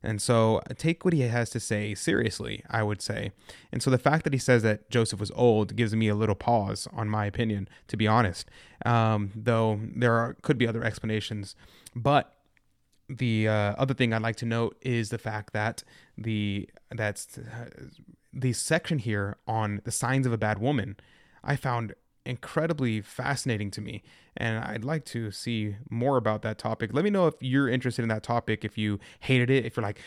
And 0.03 0.21
so 0.21 0.61
take 0.77 1.03
what 1.03 1.13
he 1.13 1.21
has 1.21 1.49
to 1.49 1.59
say 1.59 1.95
seriously, 1.95 2.63
I 2.69 2.83
would 2.83 3.01
say. 3.01 3.31
And 3.71 3.81
so 3.81 3.89
the 3.89 3.97
fact 3.97 4.23
that 4.23 4.33
he 4.33 4.39
says 4.39 4.61
that 4.61 4.89
Joseph 4.91 5.19
was 5.19 5.31
old 5.31 5.75
gives 5.75 5.95
me 5.95 6.07
a 6.09 6.15
little 6.15 6.35
pause, 6.35 6.87
on 6.93 7.09
my 7.09 7.25
opinion, 7.25 7.67
to 7.87 7.97
be 7.97 8.07
honest. 8.07 8.49
Um, 8.85 9.31
though 9.35 9.79
there 9.95 10.13
are, 10.13 10.35
could 10.43 10.59
be 10.59 10.67
other 10.67 10.83
explanations. 10.83 11.55
But 11.95 12.35
the 13.09 13.47
uh, 13.47 13.75
other 13.77 13.93
thing 13.93 14.13
I'd 14.13 14.21
like 14.21 14.35
to 14.37 14.45
note 14.45 14.77
is 14.81 15.09
the 15.09 15.17
fact 15.17 15.53
that 15.53 15.83
the 16.17 16.69
that's 16.91 17.37
uh, 17.37 17.69
the 18.33 18.53
section 18.53 18.99
here 18.99 19.37
on 19.47 19.81
the 19.85 19.91
signs 19.91 20.27
of 20.27 20.33
a 20.33 20.37
bad 20.37 20.59
woman 20.59 20.97
I 21.45 21.55
found 21.55 21.93
incredibly 22.25 23.01
fascinating 23.01 23.69
to 23.69 23.81
me 23.81 24.01
and 24.35 24.57
I'd 24.63 24.83
like 24.83 25.05
to 25.05 25.29
see 25.31 25.75
more 25.89 26.17
about 26.17 26.41
that 26.41 26.57
topic. 26.57 26.89
Let 26.91 27.03
me 27.03 27.09
know 27.09 27.27
if 27.27 27.35
you're 27.39 27.69
interested 27.69 28.01
in 28.01 28.09
that 28.09 28.23
topic, 28.23 28.65
if 28.65 28.77
you 28.77 28.99
hated 29.21 29.49
it, 29.49 29.63
if 29.65 29.77
you're 29.77 29.83
like, 29.83 29.99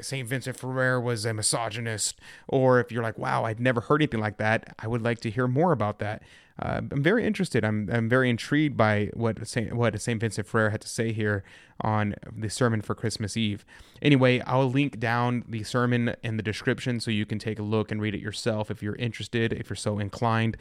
St. 0.00 0.26
Vincent 0.26 0.58
Ferrer 0.58 1.00
was 1.00 1.24
a 1.24 1.32
misogynist, 1.34 2.18
or 2.48 2.80
if 2.80 2.90
you're 2.90 3.02
like, 3.02 3.18
wow, 3.18 3.44
I'd 3.44 3.60
never 3.60 3.82
heard 3.82 4.00
anything 4.00 4.20
like 4.20 4.38
that. 4.38 4.74
I 4.78 4.88
would 4.88 5.02
like 5.02 5.20
to 5.20 5.30
hear 5.30 5.46
more 5.46 5.72
about 5.72 5.98
that. 6.00 6.22
Uh, 6.60 6.80
I'm 6.90 7.02
very 7.02 7.24
interested. 7.24 7.64
I'm, 7.64 7.88
I'm 7.92 8.08
very 8.08 8.28
intrigued 8.28 8.76
by 8.76 9.10
what 9.14 9.46
Saint, 9.46 9.74
what 9.74 10.00
Saint 10.00 10.20
Vincent 10.20 10.46
Ferrer 10.46 10.70
had 10.70 10.80
to 10.80 10.88
say 10.88 11.12
here 11.12 11.44
on 11.80 12.16
the 12.36 12.50
sermon 12.50 12.80
for 12.80 12.94
Christmas 12.94 13.36
Eve. 13.36 13.64
Anyway, 14.02 14.40
I'll 14.40 14.68
link 14.68 14.98
down 14.98 15.44
the 15.48 15.62
sermon 15.62 16.16
in 16.22 16.36
the 16.36 16.42
description 16.42 16.98
so 16.98 17.10
you 17.10 17.26
can 17.26 17.38
take 17.38 17.58
a 17.58 17.62
look 17.62 17.92
and 17.92 18.00
read 18.00 18.14
it 18.14 18.20
yourself 18.20 18.70
if 18.70 18.82
you're 18.82 18.96
interested, 18.96 19.52
if 19.52 19.70
you're 19.70 19.76
so 19.76 19.98
inclined. 19.98 20.56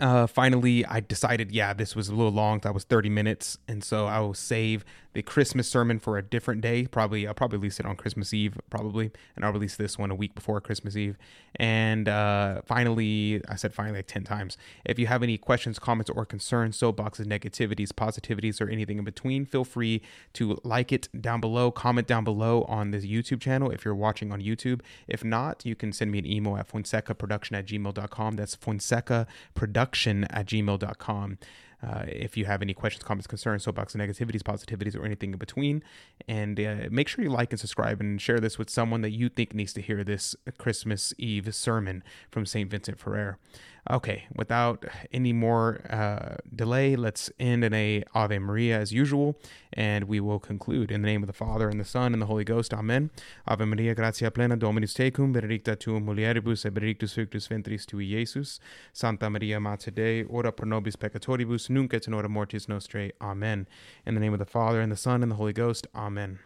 uh, 0.00 0.26
finally, 0.26 0.84
I 0.84 1.00
decided, 1.00 1.52
yeah, 1.52 1.72
this 1.72 1.94
was 1.94 2.08
a 2.08 2.14
little 2.14 2.32
long. 2.32 2.60
That 2.60 2.74
was 2.74 2.84
30 2.84 3.08
minutes. 3.08 3.58
And 3.68 3.82
so 3.84 4.06
I 4.06 4.20
will 4.20 4.34
save 4.34 4.84
the 5.16 5.22
Christmas 5.22 5.68
sermon 5.68 5.98
for 5.98 6.18
a 6.18 6.22
different 6.22 6.60
day. 6.60 6.86
Probably, 6.86 7.26
I'll 7.26 7.34
probably 7.34 7.58
release 7.58 7.80
it 7.80 7.86
on 7.86 7.96
Christmas 7.96 8.34
Eve, 8.34 8.60
probably. 8.70 9.10
And 9.34 9.44
I'll 9.44 9.52
release 9.52 9.74
this 9.74 9.98
one 9.98 10.10
a 10.10 10.14
week 10.14 10.34
before 10.34 10.60
Christmas 10.60 10.96
Eve. 10.96 11.16
And 11.56 12.08
uh, 12.08 12.60
finally, 12.66 13.40
I 13.48 13.56
said 13.56 13.72
finally 13.72 13.98
like 13.98 14.06
10 14.06 14.24
times. 14.24 14.58
If 14.84 14.98
you 14.98 15.06
have 15.06 15.22
any 15.22 15.38
questions, 15.38 15.78
comments, 15.78 16.10
or 16.10 16.26
concerns, 16.26 16.78
soapboxes, 16.78 17.24
negativities, 17.24 17.88
positivities, 17.88 18.60
or 18.60 18.68
anything 18.68 18.98
in 18.98 19.04
between, 19.04 19.46
feel 19.46 19.64
free 19.64 20.02
to 20.34 20.60
like 20.62 20.92
it 20.92 21.08
down 21.18 21.40
below, 21.40 21.70
comment 21.70 22.06
down 22.06 22.22
below 22.22 22.62
on 22.64 22.90
this 22.90 23.06
YouTube 23.06 23.40
channel 23.40 23.70
if 23.70 23.84
you're 23.84 23.94
watching 23.94 24.30
on 24.30 24.42
YouTube. 24.42 24.82
If 25.08 25.24
not, 25.24 25.64
you 25.64 25.74
can 25.74 25.92
send 25.92 26.12
me 26.12 26.18
an 26.18 26.26
email 26.26 26.58
at 26.58 26.68
fonsecaproduction 26.68 27.58
at 27.58 27.66
gmail.com. 27.66 28.36
That's 28.36 28.54
Fonseca 28.54 29.26
Production 29.54 29.96
production 29.96 30.24
at 30.24 30.46
gmail.com. 30.46 31.38
Uh, 31.82 32.04
if 32.08 32.36
you 32.36 32.46
have 32.46 32.62
any 32.62 32.72
questions, 32.72 33.04
comments, 33.04 33.26
concerns, 33.26 33.64
soapbox 33.64 33.94
negativities, 33.94 34.42
positivities, 34.42 34.96
or 34.96 35.04
anything 35.04 35.32
in 35.32 35.38
between. 35.38 35.82
And 36.26 36.58
uh, 36.58 36.88
make 36.90 37.08
sure 37.08 37.22
you 37.22 37.30
like 37.30 37.52
and 37.52 37.60
subscribe 37.60 38.00
and 38.00 38.20
share 38.20 38.40
this 38.40 38.58
with 38.58 38.70
someone 38.70 39.02
that 39.02 39.10
you 39.10 39.28
think 39.28 39.54
needs 39.54 39.72
to 39.74 39.82
hear 39.82 40.02
this 40.02 40.34
Christmas 40.58 41.12
Eve 41.18 41.54
sermon 41.54 42.02
from 42.30 42.46
St. 42.46 42.70
Vincent 42.70 42.98
Ferrer. 42.98 43.38
Okay, 43.88 44.24
without 44.34 44.84
any 45.12 45.32
more 45.32 45.80
uh, 45.88 46.36
delay, 46.52 46.96
let's 46.96 47.30
end 47.38 47.62
in 47.62 47.72
a 47.72 48.02
Ave 48.14 48.36
Maria 48.40 48.80
as 48.80 48.92
usual, 48.92 49.38
and 49.72 50.04
we 50.04 50.18
will 50.18 50.40
conclude 50.40 50.90
in 50.90 51.02
the 51.02 51.06
name 51.06 51.22
of 51.22 51.28
the 51.28 51.32
Father, 51.32 51.68
and 51.68 51.78
the 51.78 51.84
Son, 51.84 52.12
and 52.12 52.20
the 52.20 52.26
Holy 52.26 52.42
Ghost. 52.42 52.74
Amen. 52.74 53.10
Ave 53.46 53.64
Maria, 53.64 53.94
gratia 53.94 54.28
plena, 54.32 54.56
Dominus 54.56 54.92
tecum, 54.92 55.32
benedicta 55.32 55.76
tu 55.76 56.00
mulieribus, 56.00 56.66
et 56.66 56.74
benedictus 56.74 57.14
fructus 57.14 57.46
ventris 57.46 57.86
tui, 57.86 58.08
Iesus. 58.08 58.58
Santa 58.92 59.30
Maria, 59.30 59.60
Mater 59.60 59.92
Dei, 59.92 60.24
ora 60.24 60.50
pro 60.50 60.66
nobis 60.66 60.96
peccatoribus, 60.96 61.70
nunc 61.70 61.94
et 61.94 62.08
in 62.08 62.12
hora 62.12 62.28
mortis 62.28 62.66
nostrae. 62.66 63.12
Amen. 63.20 63.68
In 64.04 64.14
the 64.14 64.20
name 64.20 64.32
of 64.32 64.40
the 64.40 64.46
Father, 64.46 64.80
and 64.80 64.90
the 64.90 64.96
Son, 64.96 65.22
and 65.22 65.30
the 65.30 65.36
Holy 65.36 65.52
Ghost. 65.52 65.86
Amen. 65.94 66.40